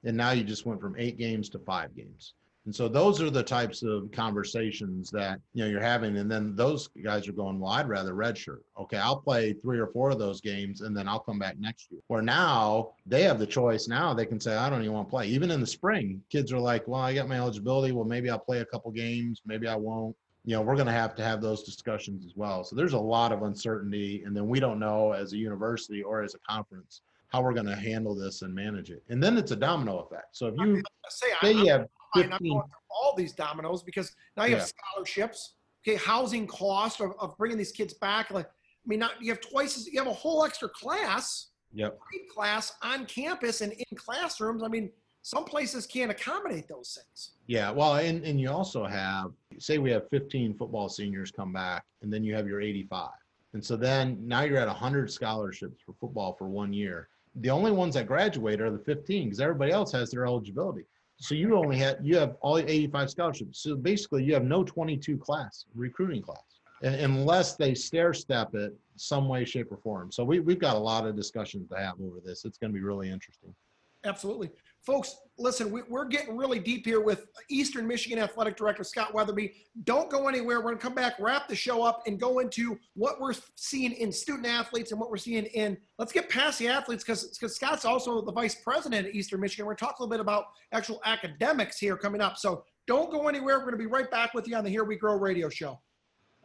And 0.04 0.16
now 0.16 0.32
you 0.32 0.44
just 0.44 0.66
went 0.66 0.82
from 0.82 0.96
eight 0.98 1.18
games 1.18 1.50
to 1.50 1.60
five 1.60 1.96
games. 1.96 2.34
And 2.66 2.76
so 2.76 2.88
those 2.88 3.22
are 3.22 3.30
the 3.30 3.44
types 3.44 3.84
of 3.84 4.12
conversations 4.12 5.12
that 5.12 5.40
you 5.54 5.64
know 5.64 5.70
you're 5.70 5.80
having. 5.80 6.18
And 6.18 6.30
then 6.30 6.56
those 6.56 6.88
guys 6.88 7.28
are 7.28 7.32
going, 7.32 7.60
Well, 7.60 7.72
I'd 7.72 7.88
rather 7.88 8.14
redshirt. 8.14 8.62
Okay, 8.80 8.98
I'll 8.98 9.22
play 9.22 9.54
three 9.54 9.78
or 9.78 9.88
four 9.88 10.10
of 10.10 10.18
those 10.18 10.42
games 10.42 10.82
and 10.82 10.98
then 10.98 11.08
I'll 11.08 11.20
come 11.20 11.38
back 11.38 11.60
next 11.60 11.92
year. 11.92 12.02
Where 12.08 12.24
now 12.24 12.94
they 13.06 13.22
have 13.22 13.38
the 13.38 13.46
choice 13.46 13.88
now, 13.88 14.16
they 14.16 14.26
can 14.26 14.40
say, 14.40 14.56
I 14.56 14.70
don't 14.70 14.82
even 14.82 14.94
want 14.94 15.08
to 15.08 15.12
play. 15.12 15.28
Even 15.28 15.52
in 15.52 15.60
the 15.60 15.68
spring, 15.68 16.24
kids 16.32 16.52
are 16.52 16.60
like, 16.60 16.88
Well, 16.88 17.02
I 17.02 17.14
got 17.14 17.30
my 17.30 17.38
eligibility. 17.38 17.92
Well, 17.92 18.06
maybe 18.06 18.32
I'll 18.32 18.40
play 18.40 18.62
a 18.62 18.66
couple 18.66 18.92
games, 18.92 19.44
maybe 19.46 19.68
I 19.68 19.76
won't 19.76 20.16
you 20.46 20.56
know 20.56 20.62
we're 20.62 20.76
going 20.76 20.88
to 20.88 20.94
have 20.94 21.16
to 21.16 21.24
have 21.24 21.42
those 21.42 21.64
discussions 21.64 22.26
as 22.26 22.34
well. 22.36 22.64
So 22.64 22.76
there's 22.76 22.94
a 22.94 23.00
lot 23.00 23.32
of 23.32 23.44
uncertainty 23.44 24.24
and 24.26 24.36
then 24.36 24.48
we 24.48 24.60
don't 24.60 24.80
know 24.80 25.12
as 25.12 25.34
a 25.34 25.38
university 25.38 26.04
or 26.04 26.22
as 26.22 26.36
a 26.36 26.40
conference 26.40 27.02
how 27.30 27.42
we're 27.42 27.54
going 27.54 27.66
to 27.66 27.76
handle 27.76 28.16
this 28.16 28.44
and 28.44 28.54
manage 28.54 28.92
it. 28.92 29.04
And 29.10 29.22
then 29.22 29.38
it's 29.38 29.52
a 29.52 29.56
domino 29.56 30.00
effect. 30.00 30.38
So 30.38 30.48
if 30.48 30.56
you 30.58 30.82
say, 31.10 31.28
say 31.42 31.52
you 31.54 31.68
have 31.70 31.88
15, 32.16 32.62
all 32.90 33.16
these 33.18 33.34
dominoes 33.34 33.84
because 33.84 34.14
now 34.38 34.46
you 34.46 34.52
yeah. 34.52 34.60
have 34.60 34.68
scholarships 34.68 35.56
okay 35.86 35.98
housing 35.98 36.48
cost 36.48 37.02
of, 37.02 37.12
of 37.20 37.38
bringing 37.38 37.58
these 37.58 37.74
kids 37.74 37.94
back 37.94 38.32
like 38.32 38.46
i 38.46 38.88
mean 38.88 39.00
not 39.00 39.12
you 39.22 39.30
have 39.32 39.42
twice 39.42 39.78
as 39.78 39.86
you 39.88 40.00
have 40.00 40.08
a 40.08 40.14
whole 40.14 40.46
extra 40.46 40.70
class 40.70 41.50
yep. 41.76 42.00
class 42.34 42.74
on 42.82 43.06
campus 43.06 43.62
and 43.62 43.74
in 43.74 43.98
classrooms. 43.98 44.64
I 44.64 44.68
mean 44.68 44.90
some 45.26 45.44
places 45.44 45.88
can't 45.88 46.12
accommodate 46.12 46.68
those 46.68 47.00
things. 47.00 47.32
Yeah, 47.48 47.72
well, 47.72 47.96
and, 47.96 48.24
and 48.24 48.40
you 48.40 48.52
also 48.52 48.86
have, 48.86 49.32
say, 49.58 49.80
we 49.80 49.90
have 49.90 50.08
15 50.10 50.54
football 50.54 50.88
seniors 50.88 51.32
come 51.32 51.52
back, 51.52 51.84
and 52.04 52.14
then 52.14 52.24
you 52.24 52.36
have 52.36 52.48
your 52.48 52.62
85. 52.62 53.10
And 53.54 53.66
so 53.66 53.76
then 53.76 54.20
now 54.22 54.42
you're 54.44 54.60
at 54.60 54.68
100 54.68 55.12
scholarships 55.12 55.82
for 55.84 55.94
football 56.00 56.36
for 56.38 56.48
one 56.48 56.72
year. 56.74 57.10
The 57.38 57.50
only 57.50 57.72
ones 57.72 57.96
that 57.96 58.06
graduate 58.06 58.62
are 58.62 58.70
the 58.70 58.78
15 58.78 59.24
because 59.24 59.42
everybody 59.42 59.72
else 59.72 59.92
has 59.94 60.12
their 60.12 60.28
eligibility. 60.28 60.84
So 61.18 61.34
you 61.34 61.56
only 61.56 61.78
have 61.78 61.98
you 62.04 62.18
have 62.18 62.36
all 62.42 62.60
85 62.60 63.10
scholarships. 63.10 63.64
So 63.64 63.76
basically, 63.76 64.24
you 64.24 64.34
have 64.36 64.44
no 64.44 64.64
22 64.64 65.18
class 65.18 65.66
recruiting 65.74 66.22
class 66.22 66.44
unless 66.84 67.56
they 67.56 67.74
stair 67.74 68.14
step 68.14 68.54
it 68.54 68.76
some 68.96 69.28
way, 69.28 69.44
shape, 69.44 69.72
or 69.72 69.78
form. 69.78 70.12
So 70.12 70.24
we 70.24 70.40
we've 70.40 70.60
got 70.60 70.76
a 70.76 70.80
lot 70.80 71.08
of 71.08 71.16
discussions 71.16 71.68
to 71.70 71.78
have 71.78 71.96
over 72.00 72.20
this. 72.24 72.46
It's 72.46 72.60
going 72.60 72.72
to 72.72 72.78
be 72.78 72.84
really 72.84 73.10
interesting. 73.10 73.56
Absolutely. 74.04 74.52
Folks, 74.86 75.16
listen, 75.40 75.72
we, 75.72 75.82
are 75.96 76.06
getting 76.06 76.38
really 76.38 76.60
deep 76.60 76.86
here 76.86 77.02
with 77.02 77.26
Eastern 77.50 77.88
Michigan 77.88 78.20
Athletic 78.20 78.56
Director 78.56 78.84
Scott 78.84 79.14
Wetherbee. 79.14 79.54
Don't 79.84 80.12
go 80.12 80.28
anywhere. 80.28 80.60
We're 80.60 80.66
going 80.66 80.78
to 80.78 80.84
come 80.84 80.94
back, 80.94 81.16
wrap 81.20 81.48
the 81.48 81.56
show 81.56 81.82
up, 81.82 82.04
and 82.06 82.20
go 82.20 82.38
into 82.38 82.78
what 82.94 83.20
we're 83.20 83.34
seeing 83.56 83.94
in 83.94 84.12
student 84.12 84.46
athletes 84.46 84.92
and 84.92 85.00
what 85.00 85.10
we're 85.10 85.18
seeing 85.18 85.46
in. 85.46 85.76
Let's 85.98 86.12
get 86.12 86.30
past 86.30 86.60
the 86.60 86.68
athletes 86.68 87.04
because 87.04 87.36
Scott's 87.56 87.84
also 87.84 88.22
the 88.22 88.32
vice 88.32 88.56
president 88.56 89.08
at 89.08 89.16
Eastern 89.16 89.42
Michigan. 89.42 89.66
We're 89.66 89.72
going 89.72 89.78
to 89.78 89.86
talk 89.86 90.00
a 90.00 90.04
little 90.04 90.12
bit 90.12 90.20
about 90.20 90.46
actual 90.72 91.02
academics 91.04 91.80
here 91.80 91.98
coming 91.98 92.22
up. 92.22 92.38
So 92.38 92.64
don't 92.86 93.10
go 93.10 93.28
anywhere. 93.28 93.58
We're 93.58 93.66
going 93.66 93.78
to 93.78 93.80
be 93.80 93.88
right 93.88 94.10
back 94.12 94.36
with 94.36 94.48
you 94.48 94.56
on 94.56 94.64
the 94.64 94.70
Here 94.70 94.84
We 94.84 94.98
Grow 94.98 95.18
radio 95.18 95.50
show. 95.50 95.80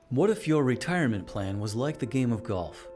What 0.08 0.30
if 0.30 0.48
your 0.48 0.64
retirement 0.64 1.26
plan 1.26 1.60
was 1.60 1.74
like 1.74 1.98
the 1.98 2.06
game 2.06 2.32
of 2.32 2.42
golf? 2.42 2.88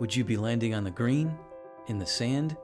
Would 0.00 0.14
you 0.14 0.24
be 0.24 0.36
landing 0.36 0.74
on 0.74 0.82
the 0.82 0.90
green, 0.90 1.38
in 1.86 1.98
the 1.98 2.06
sand, 2.06 2.56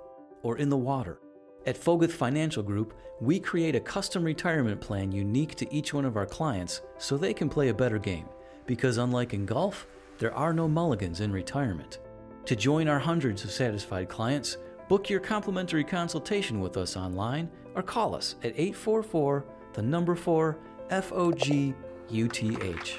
or 0.43 0.59
in 0.59 0.69
the 0.69 0.77
water? 0.77 1.21
At 1.67 1.81
Foguth 1.81 2.13
Financial 2.13 2.63
Group, 2.63 2.93
we 3.23 3.41
create 3.41 3.75
a 3.75 3.81
custom 3.81 4.23
retirement 4.23 4.83
plan 4.83 5.11
unique 5.11 5.55
to 5.55 5.75
each 5.75 5.95
one 5.95 6.05
of 6.05 6.19
our 6.19 6.27
clients 6.27 6.83
so 6.99 7.17
they 7.17 7.33
can 7.33 7.49
play 7.49 7.71
a 7.71 7.75
better 7.75 7.99
game. 7.99 8.27
Because 8.67 8.99
unlike 8.99 9.33
in 9.33 9.47
golf, 9.47 9.87
there 10.19 10.35
are 10.35 10.53
no 10.53 10.69
mulligans 10.69 11.21
in 11.21 11.33
retirement. 11.33 12.01
To 12.45 12.55
join 12.55 12.87
our 12.87 12.99
hundreds 12.99 13.45
of 13.45 13.51
satisfied 13.51 14.11
clients, 14.11 14.59
book 14.91 15.09
your 15.09 15.21
complimentary 15.21 15.85
consultation 15.85 16.61
with 16.61 16.77
us 16.77 16.99
online 16.99 17.49
or 17.75 17.83
call 17.83 18.15
us 18.15 18.35
at 18.43 18.53
844 18.59 19.47
the 19.73 19.83
number 19.83 20.15
4 20.15 20.59
F 20.91 21.13
O 21.13 21.33
G 21.33 21.75
U 22.11 22.29
T 22.29 22.59
H. 22.61 22.99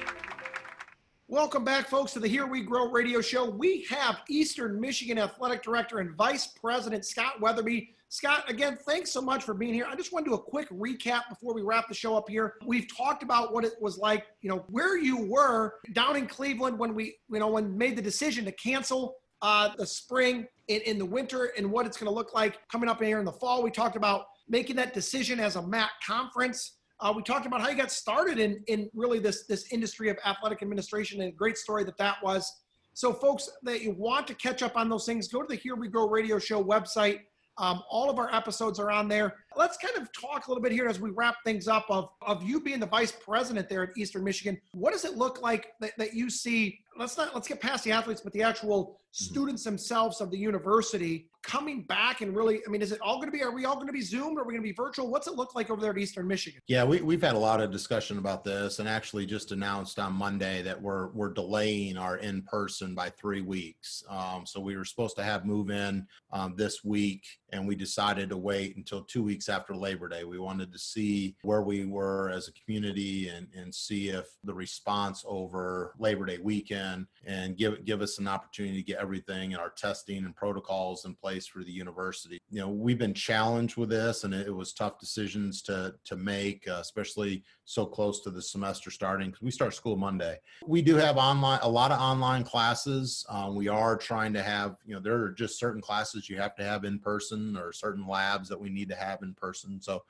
Welcome 1.28 1.64
back, 1.64 1.88
folks, 1.88 2.12
to 2.14 2.20
the 2.20 2.28
Here 2.28 2.46
We 2.46 2.62
Grow 2.62 2.90
radio 2.90 3.20
show. 3.20 3.48
We 3.48 3.84
have 3.90 4.18
Eastern 4.28 4.80
Michigan 4.80 5.18
Athletic 5.18 5.62
Director 5.62 6.00
and 6.00 6.16
Vice 6.16 6.48
President 6.48 7.04
Scott 7.04 7.40
Wetherbee 7.40 7.90
Scott, 8.08 8.48
again, 8.48 8.78
thanks 8.86 9.10
so 9.10 9.20
much 9.20 9.42
for 9.42 9.52
being 9.52 9.74
here. 9.74 9.86
I 9.88 9.96
just 9.96 10.12
want 10.12 10.24
to 10.24 10.30
do 10.30 10.34
a 10.34 10.40
quick 10.40 10.68
recap 10.70 11.22
before 11.28 11.54
we 11.54 11.62
wrap 11.62 11.88
the 11.88 11.94
show 11.94 12.16
up 12.16 12.28
here. 12.28 12.54
We've 12.64 12.86
talked 12.96 13.22
about 13.22 13.52
what 13.52 13.64
it 13.64 13.72
was 13.80 13.98
like, 13.98 14.26
you 14.42 14.48
know, 14.48 14.64
where 14.68 14.96
you 14.96 15.26
were 15.26 15.74
down 15.92 16.16
in 16.16 16.26
Cleveland 16.26 16.78
when 16.78 16.94
we, 16.94 17.16
you 17.30 17.40
know, 17.40 17.48
when 17.48 17.76
made 17.76 17.96
the 17.96 18.02
decision 18.02 18.44
to 18.44 18.52
cancel 18.52 19.16
uh, 19.42 19.70
the 19.76 19.86
spring 19.86 20.46
in, 20.68 20.80
in 20.82 20.98
the 20.98 21.04
winter 21.04 21.50
and 21.56 21.70
what 21.70 21.84
it's 21.84 21.96
going 21.96 22.08
to 22.08 22.14
look 22.14 22.32
like 22.32 22.58
coming 22.70 22.88
up 22.88 23.02
here 23.02 23.18
in 23.18 23.24
the 23.24 23.32
fall. 23.32 23.62
We 23.62 23.70
talked 23.70 23.96
about 23.96 24.26
making 24.48 24.76
that 24.76 24.94
decision 24.94 25.40
as 25.40 25.56
a 25.56 25.62
MAC 25.66 25.90
conference. 26.06 26.76
Uh, 27.00 27.12
we 27.14 27.22
talked 27.22 27.44
about 27.44 27.60
how 27.60 27.68
you 27.68 27.76
got 27.76 27.90
started 27.90 28.38
in, 28.38 28.62
in 28.68 28.88
really 28.94 29.18
this, 29.18 29.44
this 29.46 29.72
industry 29.72 30.08
of 30.08 30.16
athletic 30.24 30.62
administration 30.62 31.20
and 31.20 31.30
a 31.30 31.36
great 31.36 31.58
story 31.58 31.84
that 31.84 31.98
that 31.98 32.16
was. 32.22 32.50
So, 32.94 33.12
folks 33.12 33.50
that 33.64 33.82
you 33.82 33.94
want 33.98 34.26
to 34.28 34.34
catch 34.34 34.62
up 34.62 34.74
on 34.74 34.88
those 34.88 35.04
things, 35.04 35.28
go 35.28 35.42
to 35.42 35.46
the 35.46 35.56
Here 35.56 35.74
We 35.74 35.88
Grow 35.88 36.08
radio 36.08 36.38
show 36.38 36.64
website. 36.64 37.18
Um, 37.58 37.82
all 37.90 38.10
of 38.10 38.18
our 38.18 38.32
episodes 38.34 38.78
are 38.78 38.90
on 38.90 39.08
there. 39.08 39.34
Let's 39.56 39.76
kind 39.78 39.96
of 39.96 40.12
talk 40.12 40.46
a 40.46 40.50
little 40.50 40.62
bit 40.62 40.72
here 40.72 40.88
as 40.88 41.00
we 41.00 41.10
wrap 41.10 41.36
things 41.44 41.68
up 41.68 41.86
of, 41.88 42.10
of 42.22 42.42
you 42.42 42.60
being 42.60 42.80
the 42.80 42.86
vice 42.86 43.12
president 43.12 43.68
there 43.68 43.82
at 43.82 43.90
Eastern 43.96 44.24
Michigan. 44.24 44.58
What 44.72 44.92
does 44.92 45.04
it 45.04 45.16
look 45.16 45.40
like 45.40 45.72
that, 45.80 45.92
that 45.98 46.14
you 46.14 46.28
see? 46.28 46.78
Let's 46.98 47.16
not 47.16 47.34
let's 47.34 47.48
get 47.48 47.60
past 47.60 47.84
the 47.84 47.92
athletes, 47.92 48.20
but 48.20 48.32
the 48.32 48.42
actual 48.42 48.84
mm-hmm. 48.84 49.24
students 49.24 49.64
themselves 49.64 50.20
of 50.20 50.30
the 50.30 50.38
university 50.38 51.30
coming 51.46 51.82
back 51.82 52.22
and 52.22 52.34
really, 52.34 52.60
I 52.66 52.70
mean, 52.70 52.82
is 52.82 52.90
it 52.90 53.00
all 53.00 53.16
going 53.16 53.28
to 53.28 53.32
be, 53.32 53.42
are 53.42 53.52
we 53.52 53.64
all 53.64 53.76
going 53.76 53.86
to 53.86 53.92
be 53.92 54.00
Zoom? 54.00 54.36
Are 54.36 54.44
we 54.44 54.52
going 54.52 54.62
to 54.62 54.68
be 54.68 54.72
virtual? 54.72 55.08
What's 55.08 55.28
it 55.28 55.34
look 55.34 55.54
like 55.54 55.70
over 55.70 55.80
there 55.80 55.92
at 55.92 55.98
Eastern 55.98 56.26
Michigan? 56.26 56.60
Yeah, 56.66 56.82
we, 56.82 57.00
we've 57.00 57.22
had 57.22 57.36
a 57.36 57.38
lot 57.38 57.60
of 57.60 57.70
discussion 57.70 58.18
about 58.18 58.42
this 58.42 58.80
and 58.80 58.88
actually 58.88 59.26
just 59.26 59.52
announced 59.52 60.00
on 60.00 60.12
Monday 60.12 60.62
that 60.62 60.80
we're, 60.80 61.08
we're 61.12 61.32
delaying 61.32 61.96
our 61.96 62.16
in-person 62.16 62.96
by 62.96 63.10
three 63.10 63.42
weeks. 63.42 64.02
Um, 64.10 64.44
so 64.44 64.60
we 64.60 64.76
were 64.76 64.84
supposed 64.84 65.14
to 65.16 65.22
have 65.22 65.46
move 65.46 65.70
in 65.70 66.06
um, 66.32 66.54
this 66.56 66.82
week 66.82 67.24
and 67.52 67.66
we 67.66 67.76
decided 67.76 68.28
to 68.30 68.36
wait 68.36 68.76
until 68.76 69.02
two 69.02 69.22
weeks 69.22 69.48
after 69.48 69.74
Labor 69.74 70.08
Day. 70.08 70.24
We 70.24 70.40
wanted 70.40 70.72
to 70.72 70.78
see 70.80 71.36
where 71.42 71.62
we 71.62 71.84
were 71.84 72.28
as 72.30 72.48
a 72.48 72.52
community 72.52 73.28
and, 73.28 73.46
and 73.56 73.72
see 73.72 74.08
if 74.08 74.26
the 74.42 74.52
response 74.52 75.24
over 75.28 75.94
Labor 75.98 76.26
Day 76.26 76.38
weekend 76.38 77.06
and 77.24 77.56
give, 77.56 77.84
give 77.84 78.02
us 78.02 78.18
an 78.18 78.26
opportunity 78.26 78.76
to 78.78 78.82
get 78.82 78.98
everything 78.98 79.52
and 79.52 79.62
our 79.62 79.70
testing 79.70 80.24
and 80.24 80.34
protocols 80.34 81.04
in 81.04 81.14
place 81.14 81.35
place 81.36 81.46
for 81.46 81.62
the 81.62 81.72
university. 81.72 82.38
You 82.50 82.60
know, 82.60 82.68
we've 82.68 82.98
been 82.98 83.14
challenged 83.14 83.76
with 83.76 83.90
this, 83.90 84.24
and 84.24 84.32
it, 84.32 84.54
was 84.54 84.72
tough 84.72 84.98
decisions 84.98 85.60
to 85.62 85.94
to 86.04 86.16
make, 86.16 86.66
uh, 86.68 86.78
especially 86.80 87.44
so 87.64 87.84
close 87.84 88.20
to 88.22 88.30
the 88.30 88.40
semester 88.40 88.90
starting 88.90 89.28
because 89.28 89.42
we 89.42 89.50
start 89.50 89.74
school 89.74 89.96
Monday. 89.96 90.38
We 90.66 90.80
do 90.80 90.96
have 90.96 91.18
online 91.18 91.60
a 91.62 91.68
lot 91.68 91.92
of 91.92 92.00
online 92.00 92.44
classes. 92.44 93.26
Um, 93.28 93.54
we 93.54 93.68
are 93.68 93.96
trying 93.96 94.32
to 94.32 94.42
have, 94.42 94.76
you 94.86 94.94
know, 94.94 95.00
there 95.00 95.20
are 95.22 95.30
just 95.30 95.58
certain 95.58 95.82
classes 95.82 96.28
you 96.28 96.38
have 96.38 96.54
to 96.56 96.64
have 96.64 96.84
in 96.84 96.98
person, 96.98 97.56
or 97.56 97.72
certain 97.72 98.06
labs 98.06 98.48
that 98.48 98.60
we 98.60 98.70
need 98.70 98.88
to 98.88 98.96
have 98.96 99.22
in 99.22 99.34
person. 99.34 99.80
So 99.80 100.02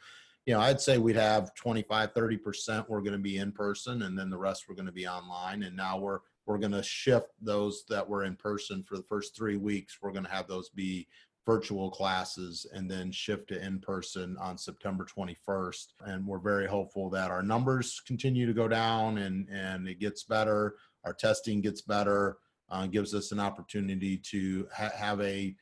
you 0.45 0.55
know, 0.55 0.61
I'd 0.61 0.81
say 0.81 0.97
we'd 0.97 1.17
have 1.17 1.53
25, 1.57 2.15
30% 2.15 2.89
we're 2.89 3.01
going 3.01 3.13
to 3.15 3.19
be 3.19 3.39
in 3.39 3.51
person 3.51 4.03
and 4.03 4.17
then 4.17 4.31
the 4.31 4.39
rest 4.39 4.67
we're 4.69 4.77
going 4.77 4.87
to 4.87 4.93
be 4.93 5.09
online. 5.09 5.65
And 5.65 5.77
now 5.77 5.99
we're 5.99 6.21
we're 6.47 6.59
going 6.59 6.73
to 6.73 6.83
shift 6.83 7.31
those 7.41 7.85
that 7.89 8.09
were 8.09 8.25
in 8.25 8.37
person 8.37 8.85
for 8.85 8.97
the 8.97 9.03
first 9.03 9.37
three 9.37 9.57
weeks. 9.57 9.99
We're 10.01 10.13
going 10.13 10.25
to 10.25 10.31
have 10.31 10.47
those 10.47 10.69
be 10.69 11.09
virtual 11.45 11.91
classes 11.91 12.67
and 12.73 12.91
then 12.91 13.13
shift 13.13 13.49
to 13.49 13.65
in 13.65 13.79
person 13.81 14.37
on 14.41 14.59
September 14.59 15.05
21st. 15.05 15.87
And 16.01 16.27
we're 16.27 16.41
very 16.41 16.67
hopeful 16.67 17.09
that 17.11 17.31
our 17.31 17.43
numbers 17.43 18.01
continue 18.05 18.47
to 18.47 18.53
go 18.53 18.67
down 18.67 19.19
and, 19.19 19.49
and 19.49 19.89
it 19.89 20.01
gets 20.01 20.25
better. 20.25 20.77
our 21.05 21.13
testing 21.13 21.61
gets 21.61 21.83
better, 21.83 22.39
uh, 22.69 22.87
gives 22.87 23.15
us 23.15 23.31
an 23.31 23.39
opportunity 23.39 24.17
to 24.17 24.67
ha- 24.75 24.91
have 24.97 25.21
a, 25.21 25.55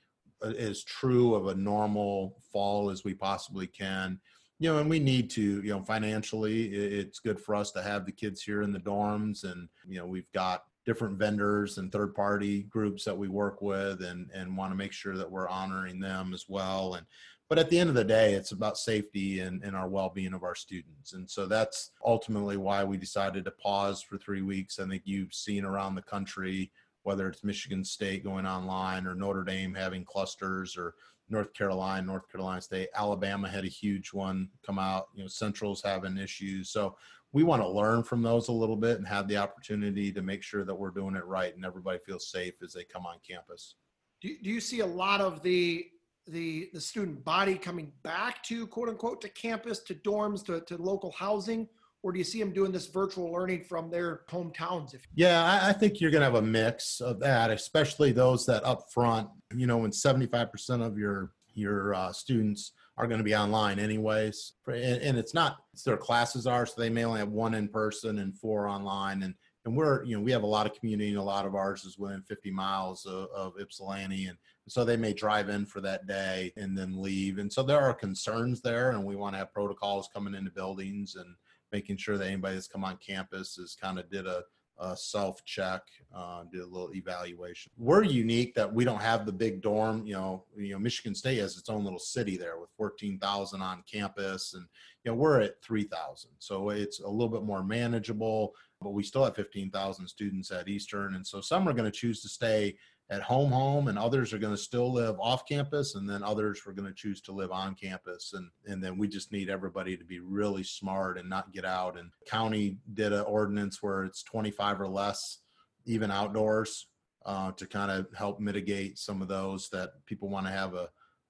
a 0.42 0.46
as 0.46 0.82
true 0.84 1.34
of 1.34 1.48
a 1.48 1.54
normal 1.54 2.42
fall 2.50 2.88
as 2.88 3.04
we 3.04 3.12
possibly 3.12 3.66
can. 3.66 4.18
You 4.60 4.72
know, 4.72 4.78
and 4.78 4.88
we 4.88 5.00
need 5.00 5.30
to, 5.30 5.42
you 5.42 5.70
know, 5.70 5.82
financially, 5.82 6.66
it's 6.66 7.18
good 7.18 7.40
for 7.40 7.54
us 7.54 7.72
to 7.72 7.82
have 7.82 8.06
the 8.06 8.12
kids 8.12 8.40
here 8.40 8.62
in 8.62 8.72
the 8.72 8.78
dorms, 8.78 9.44
and 9.44 9.68
you 9.86 9.98
know, 9.98 10.06
we've 10.06 10.30
got 10.32 10.62
different 10.84 11.18
vendors 11.18 11.78
and 11.78 11.90
third 11.90 12.14
party 12.14 12.64
groups 12.64 13.04
that 13.04 13.16
we 13.16 13.28
work 13.28 13.62
with 13.62 14.02
and 14.02 14.30
and 14.32 14.56
want 14.56 14.70
to 14.70 14.76
make 14.76 14.92
sure 14.92 15.16
that 15.16 15.30
we're 15.30 15.48
honoring 15.48 15.98
them 15.98 16.34
as 16.34 16.44
well 16.48 16.94
and 16.94 17.06
but 17.48 17.58
at 17.58 17.68
the 17.68 17.78
end 17.78 17.88
of 17.88 17.94
the 17.94 18.04
day 18.04 18.34
it's 18.34 18.52
about 18.52 18.78
safety 18.78 19.40
and, 19.40 19.62
and 19.62 19.76
our 19.76 19.88
well-being 19.88 20.34
of 20.34 20.42
our 20.42 20.54
students 20.54 21.14
and 21.14 21.28
so 21.28 21.46
that's 21.46 21.92
ultimately 22.04 22.56
why 22.56 22.84
we 22.84 22.96
decided 22.96 23.44
to 23.44 23.50
pause 23.52 24.02
for 24.02 24.18
three 24.18 24.42
weeks. 24.42 24.78
I 24.78 24.86
think 24.86 25.02
you've 25.04 25.34
seen 25.34 25.64
around 25.64 25.94
the 25.94 26.02
country 26.02 26.70
whether 27.02 27.28
it's 27.28 27.44
michigan 27.44 27.84
state 27.84 28.24
going 28.24 28.46
online 28.46 29.06
or 29.06 29.14
notre 29.14 29.44
dame 29.44 29.74
having 29.74 30.04
clusters 30.04 30.76
or 30.76 30.94
north 31.28 31.52
carolina 31.54 32.06
north 32.06 32.30
carolina 32.30 32.60
state. 32.60 32.88
Alabama 32.94 33.48
had 33.48 33.64
a 33.64 33.68
huge 33.68 34.12
one 34.12 34.48
come 34.64 34.78
out. 34.78 35.08
You 35.14 35.22
know 35.22 35.28
central's 35.28 35.82
having 35.82 36.18
issues. 36.18 36.70
So 36.70 36.96
we 37.32 37.42
want 37.42 37.62
to 37.62 37.68
learn 37.68 38.02
from 38.02 38.22
those 38.22 38.48
a 38.48 38.52
little 38.52 38.76
bit 38.76 38.98
and 38.98 39.06
have 39.06 39.26
the 39.26 39.36
opportunity 39.36 40.12
to 40.12 40.22
make 40.22 40.42
sure 40.42 40.64
that 40.64 40.74
we're 40.74 40.90
doing 40.90 41.16
it 41.16 41.24
right 41.24 41.54
and 41.54 41.64
everybody 41.64 41.98
feels 42.06 42.28
safe 42.28 42.54
as 42.62 42.72
they 42.72 42.84
come 42.84 43.06
on 43.06 43.16
campus. 43.28 43.74
Do 44.20 44.28
you, 44.28 44.36
do 44.42 44.50
you 44.50 44.60
see 44.60 44.80
a 44.80 44.86
lot 44.86 45.20
of 45.20 45.42
the 45.42 45.86
the 46.26 46.70
the 46.72 46.80
student 46.80 47.24
body 47.24 47.56
coming 47.56 47.92
back 48.02 48.42
to 48.44 48.66
quote 48.66 48.88
unquote 48.88 49.20
to 49.20 49.28
campus 49.28 49.80
to 49.80 49.94
dorms 49.94 50.44
to, 50.46 50.60
to 50.60 50.80
local 50.80 51.12
housing 51.12 51.68
or 52.04 52.12
do 52.12 52.18
you 52.18 52.24
see 52.24 52.38
them 52.38 52.52
doing 52.52 52.70
this 52.70 52.86
virtual 52.86 53.32
learning 53.32 53.64
from 53.64 53.90
their 53.90 54.20
hometowns 54.28 54.94
if 54.94 55.06
yeah 55.14 55.42
I, 55.42 55.70
I 55.70 55.72
think 55.72 56.00
you're 56.00 56.10
going 56.10 56.20
to 56.20 56.26
have 56.26 56.34
a 56.34 56.42
mix 56.42 57.00
of 57.00 57.18
that 57.20 57.50
especially 57.50 58.12
those 58.12 58.46
that 58.46 58.64
up 58.64 58.92
front 58.92 59.28
you 59.54 59.66
know 59.66 59.78
when 59.78 59.90
75% 59.90 60.86
of 60.86 60.98
your 60.98 61.32
your 61.54 61.94
uh, 61.94 62.12
students 62.12 62.72
are 62.96 63.06
going 63.06 63.18
to 63.18 63.24
be 63.24 63.34
online 63.34 63.78
anyways. 63.78 64.52
And, 64.66 65.18
it's 65.18 65.34
not, 65.34 65.58
it's 65.72 65.82
their 65.82 65.96
classes 65.96 66.46
are, 66.46 66.66
so 66.66 66.74
they 66.76 66.90
may 66.90 67.04
only 67.04 67.20
have 67.20 67.30
one 67.30 67.54
in 67.54 67.68
person 67.68 68.18
and 68.18 68.36
four 68.36 68.68
online. 68.68 69.22
And, 69.22 69.34
and 69.64 69.76
we're, 69.76 70.04
you 70.04 70.16
know, 70.16 70.22
we 70.22 70.30
have 70.32 70.42
a 70.42 70.46
lot 70.46 70.66
of 70.66 70.78
community 70.78 71.10
and 71.10 71.18
a 71.18 71.22
lot 71.22 71.46
of 71.46 71.54
ours 71.54 71.84
is 71.84 71.98
within 71.98 72.22
50 72.22 72.50
miles 72.50 73.06
of, 73.06 73.28
of 73.34 73.54
Ypsilanti. 73.58 74.26
And 74.26 74.38
so 74.68 74.84
they 74.84 74.96
may 74.96 75.12
drive 75.12 75.48
in 75.48 75.66
for 75.66 75.80
that 75.80 76.06
day 76.06 76.52
and 76.56 76.76
then 76.76 77.00
leave. 77.00 77.38
And 77.38 77.52
so 77.52 77.62
there 77.62 77.80
are 77.80 77.94
concerns 77.94 78.60
there 78.60 78.90
and 78.90 79.04
we 79.04 79.16
want 79.16 79.34
to 79.34 79.38
have 79.38 79.52
protocols 79.52 80.08
coming 80.12 80.34
into 80.34 80.50
buildings 80.50 81.16
and 81.16 81.34
making 81.74 81.96
sure 81.96 82.16
that 82.16 82.28
anybody 82.28 82.54
that's 82.54 82.68
come 82.68 82.84
on 82.84 82.96
campus 82.98 83.56
has 83.56 83.74
kind 83.74 83.98
of 83.98 84.08
did 84.08 84.28
a, 84.28 84.44
uh, 84.78 84.94
self 84.94 85.44
check, 85.44 85.82
uh, 86.14 86.44
did 86.50 86.60
a 86.60 86.66
little 86.66 86.92
evaluation. 86.94 87.70
We're 87.78 88.02
unique 88.02 88.54
that 88.54 88.72
we 88.72 88.84
don't 88.84 89.00
have 89.00 89.24
the 89.24 89.32
big 89.32 89.60
dorm. 89.60 90.04
You 90.04 90.14
know, 90.14 90.44
you 90.56 90.72
know, 90.72 90.78
Michigan 90.78 91.14
State 91.14 91.38
has 91.38 91.56
its 91.56 91.68
own 91.68 91.84
little 91.84 91.98
city 91.98 92.36
there 92.36 92.58
with 92.58 92.70
14,000 92.76 93.62
on 93.62 93.84
campus, 93.90 94.54
and 94.54 94.66
you 95.04 95.10
know 95.10 95.16
we're 95.16 95.40
at 95.40 95.62
3,000, 95.62 96.30
so 96.38 96.70
it's 96.70 97.00
a 97.00 97.08
little 97.08 97.28
bit 97.28 97.44
more 97.44 97.62
manageable. 97.62 98.52
But 98.80 98.94
we 98.94 99.02
still 99.02 99.24
have 99.24 99.36
15,000 99.36 100.08
students 100.08 100.50
at 100.50 100.68
Eastern, 100.68 101.14
and 101.14 101.26
so 101.26 101.40
some 101.40 101.68
are 101.68 101.72
going 101.72 101.90
to 101.90 101.96
choose 101.96 102.20
to 102.22 102.28
stay 102.28 102.76
at 103.10 103.22
home 103.22 103.52
home 103.52 103.88
and 103.88 103.98
others 103.98 104.32
are 104.32 104.38
going 104.38 104.54
to 104.54 104.60
still 104.60 104.92
live 104.92 105.16
off 105.20 105.46
campus 105.46 105.94
and 105.94 106.08
then 106.08 106.22
others 106.22 106.62
are 106.66 106.72
going 106.72 106.88
to 106.88 106.94
choose 106.94 107.20
to 107.20 107.32
live 107.32 107.52
on 107.52 107.74
campus 107.74 108.32
and 108.32 108.48
and 108.66 108.82
then 108.82 108.96
we 108.96 109.06
just 109.06 109.30
need 109.30 109.50
everybody 109.50 109.96
to 109.96 110.04
be 110.04 110.20
really 110.20 110.62
smart 110.62 111.18
and 111.18 111.28
not 111.28 111.52
get 111.52 111.66
out. 111.66 111.98
And 111.98 112.10
county 112.26 112.78
did 112.94 113.12
an 113.12 113.20
ordinance 113.20 113.82
where 113.82 114.04
it's 114.04 114.22
25 114.22 114.80
or 114.80 114.88
less 114.88 115.40
even 115.84 116.10
outdoors 116.10 116.86
uh, 117.26 117.52
to 117.52 117.66
kind 117.66 117.90
of 117.90 118.06
help 118.16 118.40
mitigate 118.40 118.98
some 118.98 119.20
of 119.20 119.28
those 119.28 119.68
that 119.70 119.90
people 120.06 120.30
want 120.30 120.46
to 120.46 120.52
have 120.52 120.74
a, 120.74 120.88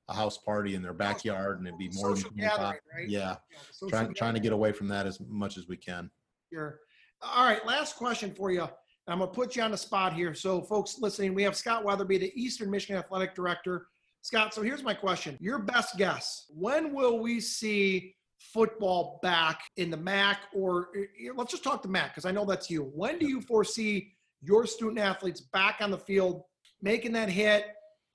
a 0.09 0.15
house 0.15 0.39
party 0.39 0.77
in 0.77 0.83
their 0.83 0.95
backyard 0.95 1.59
and 1.59 1.67
it'd 1.67 1.79
be 1.79 1.91
more 1.95 2.15
Social 2.15 2.31
than 2.31 2.49
25 2.51 2.61
right? 2.61 3.09
yeah, 3.09 3.37
yeah 3.51 3.89
trying, 3.89 4.15
trying 4.15 4.35
to 4.35 4.41
get 4.41 4.53
away 4.53 4.71
from 4.71 4.87
that 4.89 5.07
as 5.07 5.19
much 5.29 5.57
as 5.57 5.67
we 5.67 5.77
can. 5.77 6.09
Sure. 6.53 6.79
All 7.21 7.45
right 7.45 7.67
last 7.67 7.97
question 7.97 8.33
for 8.33 8.53
you 8.53 8.69
I'm 9.07 9.19
going 9.19 9.31
to 9.31 9.35
put 9.35 9.57
you 9.57 9.63
on 9.63 9.71
the 9.71 9.77
spot 9.77 10.15
here. 10.15 10.35
So, 10.35 10.63
folks 10.63 10.99
listening, 10.99 11.35
we 11.35 11.43
have 11.43 11.57
Scott 11.57 11.85
Wetherbee, 11.85 12.19
the 12.19 12.33
Eastern 12.35 12.71
Michigan 12.71 12.97
Athletic 12.97 13.35
Director. 13.35 13.87
Scott, 14.23 14.55
so 14.55 14.63
here's 14.63 14.83
my 14.83 14.95
question. 14.95 15.37
Your 15.41 15.59
best 15.59 15.99
guess 15.99 16.47
when 16.49 16.95
will 16.95 17.19
we 17.19 17.41
see 17.41 18.15
football 18.39 19.21
back 19.23 19.61
in 19.77 19.91
the 19.91 19.97
MAC? 19.97 20.39
Or 20.55 20.89
eh, 20.97 21.29
let's 21.35 21.51
just 21.51 21.63
talk 21.63 21.83
to 21.83 21.89
MAC 21.89 22.15
because 22.15 22.25
I 22.25 22.31
know 22.31 22.47
that's 22.47 22.71
you. 22.71 22.91
When 22.95 23.19
do 23.19 23.29
you 23.29 23.43
foresee 23.43 24.15
your 24.41 24.67
student 24.67 24.99
athletes 24.99 25.43
back 25.43 25.77
on 25.81 25.91
the 25.91 25.99
field, 25.99 26.43
making 26.81 27.13
that 27.13 27.29
hit? 27.29 27.67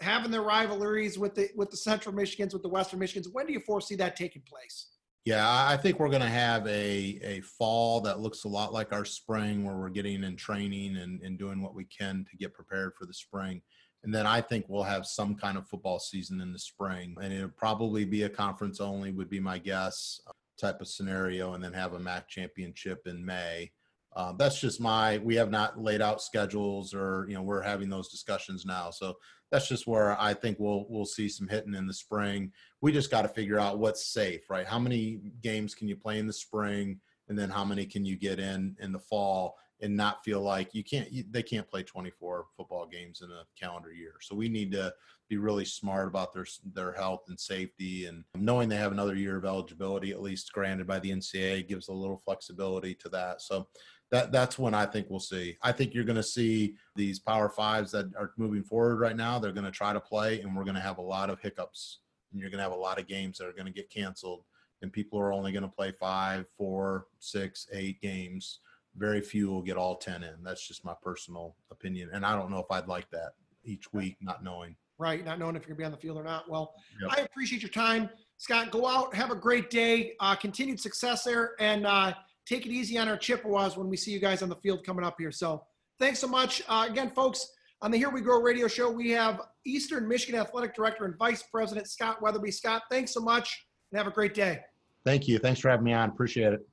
having 0.01 0.31
their 0.31 0.41
rivalries 0.41 1.19
with 1.19 1.35
the 1.35 1.49
with 1.55 1.69
the 1.69 1.77
Central 1.77 2.15
Michigans, 2.15 2.53
with 2.53 2.61
the 2.61 2.69
Western 2.69 2.99
Michigans. 2.99 3.27
When 3.31 3.45
do 3.45 3.53
you 3.53 3.59
foresee 3.59 3.95
that 3.95 4.15
taking 4.15 4.41
place? 4.43 4.87
Yeah, 5.25 5.45
I 5.45 5.77
think 5.77 5.99
we're 5.99 6.09
going 6.09 6.21
to 6.21 6.27
have 6.27 6.65
a, 6.65 7.19
a 7.21 7.41
fall 7.41 8.01
that 8.01 8.19
looks 8.19 8.45
a 8.45 8.47
lot 8.47 8.73
like 8.73 8.93
our 8.93 9.05
spring, 9.05 9.63
where 9.63 9.75
we're 9.75 9.89
getting 9.89 10.23
in 10.23 10.35
training 10.35 10.97
and, 10.97 11.21
and 11.21 11.37
doing 11.37 11.61
what 11.61 11.75
we 11.75 11.85
can 11.85 12.25
to 12.31 12.37
get 12.37 12.53
prepared 12.53 12.93
for 12.97 13.05
the 13.05 13.13
spring. 13.13 13.61
And 14.03 14.15
then 14.15 14.25
I 14.25 14.39
think 14.39 14.65
we'll 14.67 14.83
have 14.83 15.05
some 15.05 15.35
kind 15.35 15.57
of 15.57 15.67
football 15.67 15.99
season 15.99 16.39
in 16.39 16.53
the 16.53 16.59
spring. 16.59 17.15
And 17.21 17.33
it'll 17.33 17.49
probably 17.49 18.05
be 18.05 18.23
a 18.23 18.29
conference 18.29 18.79
only, 18.79 19.11
would 19.11 19.29
be 19.29 19.41
my 19.41 19.57
guess, 19.57 20.21
uh, 20.25 20.31
type 20.59 20.79
of 20.79 20.87
scenario, 20.87 21.53
and 21.53 21.63
then 21.63 21.73
have 21.73 21.93
a 21.93 21.99
MAC 21.99 22.29
championship 22.29 23.01
in 23.05 23.23
May. 23.23 23.71
Uh, 24.15 24.33
that's 24.33 24.59
just 24.59 24.81
my, 24.81 25.17
we 25.19 25.35
have 25.35 25.51
not 25.51 25.81
laid 25.81 26.01
out 26.01 26.21
schedules 26.21 26.93
or, 26.93 27.25
you 27.29 27.35
know, 27.35 27.43
we're 27.43 27.61
having 27.61 27.89
those 27.89 28.09
discussions 28.09 28.65
now. 28.65 28.89
So 28.89 29.15
that's 29.51 29.67
just 29.67 29.87
where 29.87 30.19
I 30.19 30.33
think 30.33 30.57
we'll 30.59 30.85
we'll 30.89 31.05
see 31.05 31.27
some 31.27 31.47
hitting 31.47 31.73
in 31.73 31.87
the 31.87 31.93
spring. 31.93 32.51
We 32.81 32.91
just 32.91 33.11
got 33.11 33.23
to 33.23 33.27
figure 33.27 33.59
out 33.59 33.79
what's 33.79 34.05
safe, 34.05 34.49
right? 34.49 34.65
How 34.65 34.79
many 34.79 35.21
games 35.41 35.75
can 35.75 35.87
you 35.87 35.95
play 35.95 36.19
in 36.19 36.27
the 36.27 36.33
spring, 36.33 36.99
and 37.27 37.37
then 37.37 37.49
how 37.49 37.65
many 37.65 37.85
can 37.85 38.05
you 38.05 38.15
get 38.15 38.39
in 38.39 38.75
in 38.79 38.91
the 38.91 38.99
fall, 38.99 39.57
and 39.81 39.95
not 39.95 40.23
feel 40.23 40.41
like 40.41 40.73
you 40.73 40.83
can't 40.83 41.11
you, 41.11 41.23
they 41.31 41.43
can't 41.43 41.67
play 41.67 41.83
24 41.83 42.45
football 42.55 42.85
games 42.85 43.21
in 43.21 43.31
a 43.31 43.43
calendar 43.59 43.91
year. 43.91 44.15
So 44.21 44.35
we 44.35 44.49
need 44.49 44.71
to 44.73 44.93
be 45.29 45.37
really 45.37 45.65
smart 45.65 46.07
about 46.07 46.33
their 46.33 46.45
their 46.73 46.93
health 46.93 47.23
and 47.27 47.39
safety, 47.39 48.05
and 48.05 48.23
knowing 48.35 48.69
they 48.69 48.75
have 48.75 48.91
another 48.91 49.15
year 49.15 49.37
of 49.37 49.45
eligibility, 49.45 50.11
at 50.11 50.21
least 50.21 50.53
granted 50.53 50.85
by 50.85 50.99
the 50.99 51.11
NCAA, 51.11 51.67
gives 51.67 51.87
a 51.87 51.93
little 51.93 52.21
flexibility 52.23 52.93
to 52.95 53.09
that. 53.09 53.41
So 53.41 53.67
that 54.11 54.31
that's 54.31 54.57
when 54.57 54.73
I 54.73 54.85
think 54.85 55.07
we'll 55.09 55.19
see. 55.19 55.57
I 55.61 55.71
think 55.71 55.93
you're 55.93 56.03
going 56.03 56.15
to 56.15 56.23
see 56.23 56.75
these 56.95 57.19
Power 57.19 57.49
Fives 57.49 57.91
that 57.91 58.11
are 58.17 58.31
moving 58.37 58.63
forward 58.63 58.99
right 58.99 59.15
now. 59.15 59.37
They're 59.37 59.51
going 59.51 59.65
to 59.65 59.71
try 59.71 59.93
to 59.93 59.99
play, 59.99 60.41
and 60.41 60.55
we're 60.55 60.63
going 60.63 60.75
to 60.75 60.81
have 60.81 60.97
a 60.97 61.03
lot 61.03 61.29
of 61.29 61.39
hiccups, 61.39 61.99
and 62.31 62.41
you're 62.41 62.49
going 62.49 62.57
to 62.57 62.63
have 62.63 62.71
a 62.71 62.75
lot 62.75 62.99
of 62.99 63.07
games 63.07 63.37
that 63.37 63.47
are 63.47 63.53
going 63.53 63.67
to 63.67 63.71
get 63.71 63.89
canceled, 63.89 64.43
and 64.81 64.91
people 64.91 65.19
are 65.19 65.31
only 65.31 65.51
going 65.51 65.63
to 65.63 65.69
play 65.69 65.93
five, 65.99 66.45
four, 66.57 67.05
six, 67.19 67.67
eight 67.71 68.01
games. 68.01 68.61
Very 68.95 69.21
few 69.21 69.49
will 69.49 69.61
get 69.61 69.77
all 69.77 69.95
ten 69.95 70.23
in. 70.23 70.43
That's 70.43 70.67
just 70.67 70.83
my 70.83 70.95
personal 71.03 71.55
opinion, 71.69 72.09
and 72.11 72.25
I 72.25 72.35
don't 72.35 72.49
know 72.49 72.59
if 72.59 72.71
I'd 72.71 72.87
like 72.87 73.09
that 73.11 73.33
each 73.63 73.93
week, 73.93 74.17
not 74.21 74.43
knowing. 74.43 74.75
Right, 74.97 75.23
not 75.23 75.39
knowing 75.39 75.55
if 75.55 75.67
you're 75.67 75.77
going 75.77 75.77
to 75.77 75.81
be 75.81 75.85
on 75.85 75.91
the 75.91 75.97
field 75.97 76.17
or 76.17 76.23
not. 76.23 76.49
Well, 76.49 76.73
yep. 77.01 77.11
I 77.15 77.21
appreciate 77.21 77.61
your 77.61 77.69
time, 77.69 78.09
Scott. 78.37 78.71
Go 78.71 78.87
out, 78.87 79.13
have 79.13 79.29
a 79.31 79.35
great 79.35 79.69
day, 79.69 80.13
uh, 80.19 80.35
continued 80.35 80.79
success 80.79 81.23
there, 81.23 81.51
and. 81.59 81.85
Uh, 81.85 82.13
take 82.49 82.65
it 82.65 82.71
easy 82.71 82.97
on 82.97 83.07
our 83.07 83.17
Chippewas 83.17 83.77
when 83.77 83.87
we 83.87 83.95
see 83.95 84.11
you 84.11 84.19
guys 84.19 84.41
on 84.41 84.49
the 84.49 84.55
field 84.55 84.83
coming 84.83 85.05
up 85.05 85.15
here. 85.19 85.31
So 85.31 85.63
thanks 85.99 86.19
so 86.19 86.27
much. 86.27 86.63
Uh, 86.67 86.87
again, 86.89 87.11
folks, 87.11 87.47
on 87.81 87.91
the 87.91 87.97
Here 87.97 88.09
We 88.09 88.21
Grow 88.21 88.41
radio 88.41 88.67
show, 88.67 88.89
we 88.89 89.11
have 89.11 89.41
Eastern 89.65 90.07
Michigan 90.07 90.39
Athletic 90.39 90.75
Director 90.75 91.05
and 91.05 91.15
Vice 91.17 91.43
President 91.43 91.87
Scott 91.87 92.21
Wetherbee. 92.21 92.51
Scott, 92.51 92.81
thanks 92.89 93.13
so 93.13 93.21
much 93.21 93.65
and 93.91 93.97
have 93.97 94.07
a 94.07 94.11
great 94.11 94.33
day. 94.33 94.61
Thank 95.05 95.27
you. 95.27 95.37
Thanks 95.37 95.59
for 95.59 95.69
having 95.69 95.85
me 95.85 95.93
on. 95.93 96.09
Appreciate 96.09 96.53
it. 96.53 96.68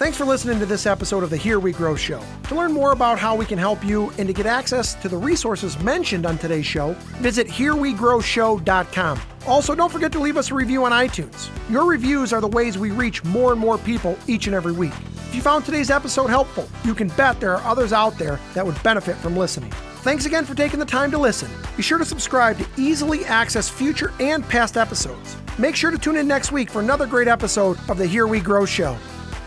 Thanks 0.00 0.16
for 0.16 0.24
listening 0.24 0.58
to 0.60 0.64
this 0.64 0.86
episode 0.86 1.22
of 1.22 1.28
the 1.28 1.36
Here 1.36 1.60
We 1.60 1.72
Grow 1.72 1.94
Show. 1.94 2.22
To 2.44 2.54
learn 2.54 2.72
more 2.72 2.92
about 2.92 3.18
how 3.18 3.36
we 3.36 3.44
can 3.44 3.58
help 3.58 3.84
you 3.84 4.10
and 4.16 4.26
to 4.28 4.32
get 4.32 4.46
access 4.46 4.94
to 4.94 5.10
the 5.10 5.16
resources 5.18 5.78
mentioned 5.80 6.24
on 6.24 6.38
today's 6.38 6.64
show, 6.64 6.94
visit 7.18 7.46
HereWeGrowShow.com. 7.48 9.20
Also, 9.46 9.74
don't 9.74 9.92
forget 9.92 10.10
to 10.12 10.18
leave 10.18 10.38
us 10.38 10.50
a 10.50 10.54
review 10.54 10.86
on 10.86 10.92
iTunes. 10.92 11.50
Your 11.68 11.84
reviews 11.84 12.32
are 12.32 12.40
the 12.40 12.48
ways 12.48 12.78
we 12.78 12.92
reach 12.92 13.22
more 13.24 13.52
and 13.52 13.60
more 13.60 13.76
people 13.76 14.16
each 14.26 14.46
and 14.46 14.56
every 14.56 14.72
week. 14.72 14.94
If 15.28 15.34
you 15.34 15.42
found 15.42 15.66
today's 15.66 15.90
episode 15.90 16.28
helpful, 16.28 16.66
you 16.82 16.94
can 16.94 17.08
bet 17.08 17.38
there 17.38 17.54
are 17.54 17.70
others 17.70 17.92
out 17.92 18.16
there 18.16 18.40
that 18.54 18.64
would 18.64 18.82
benefit 18.82 19.16
from 19.16 19.36
listening. 19.36 19.70
Thanks 20.00 20.24
again 20.24 20.46
for 20.46 20.54
taking 20.54 20.80
the 20.80 20.86
time 20.86 21.10
to 21.10 21.18
listen. 21.18 21.50
Be 21.76 21.82
sure 21.82 21.98
to 21.98 22.06
subscribe 22.06 22.56
to 22.56 22.66
easily 22.78 23.26
access 23.26 23.68
future 23.68 24.14
and 24.18 24.48
past 24.48 24.78
episodes. 24.78 25.36
Make 25.58 25.76
sure 25.76 25.90
to 25.90 25.98
tune 25.98 26.16
in 26.16 26.26
next 26.26 26.52
week 26.52 26.70
for 26.70 26.80
another 26.80 27.06
great 27.06 27.28
episode 27.28 27.76
of 27.90 27.98
the 27.98 28.06
Here 28.06 28.26
We 28.26 28.40
Grow 28.40 28.64
Show. 28.64 28.96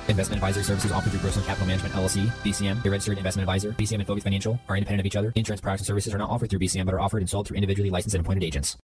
Investment 0.09 0.37
advisory 0.37 0.63
services 0.63 0.91
offered 0.91 1.11
through 1.11 1.21
Brookstone 1.21 1.45
Capital 1.45 1.67
Management 1.67 1.95
LLC, 1.95 2.27
BCM, 2.43 2.85
a 2.85 2.89
registered 2.89 3.17
investment 3.17 3.43
advisor. 3.43 3.71
BCM 3.71 3.99
and 3.99 4.07
Foguth 4.07 4.23
Financial 4.23 4.59
are 4.67 4.75
independent 4.75 4.99
of 4.99 5.05
each 5.05 5.15
other. 5.15 5.31
Insurance 5.35 5.61
products 5.61 5.81
and 5.81 5.87
services 5.87 6.13
are 6.13 6.17
not 6.17 6.29
offered 6.29 6.49
through 6.49 6.59
BCM 6.59 6.85
but 6.85 6.93
are 6.93 6.99
offered 6.99 7.21
and 7.21 7.29
sold 7.29 7.47
through 7.47 7.55
individually 7.55 7.89
licensed 7.89 8.15
and 8.15 8.25
appointed 8.25 8.43
agents. 8.43 8.75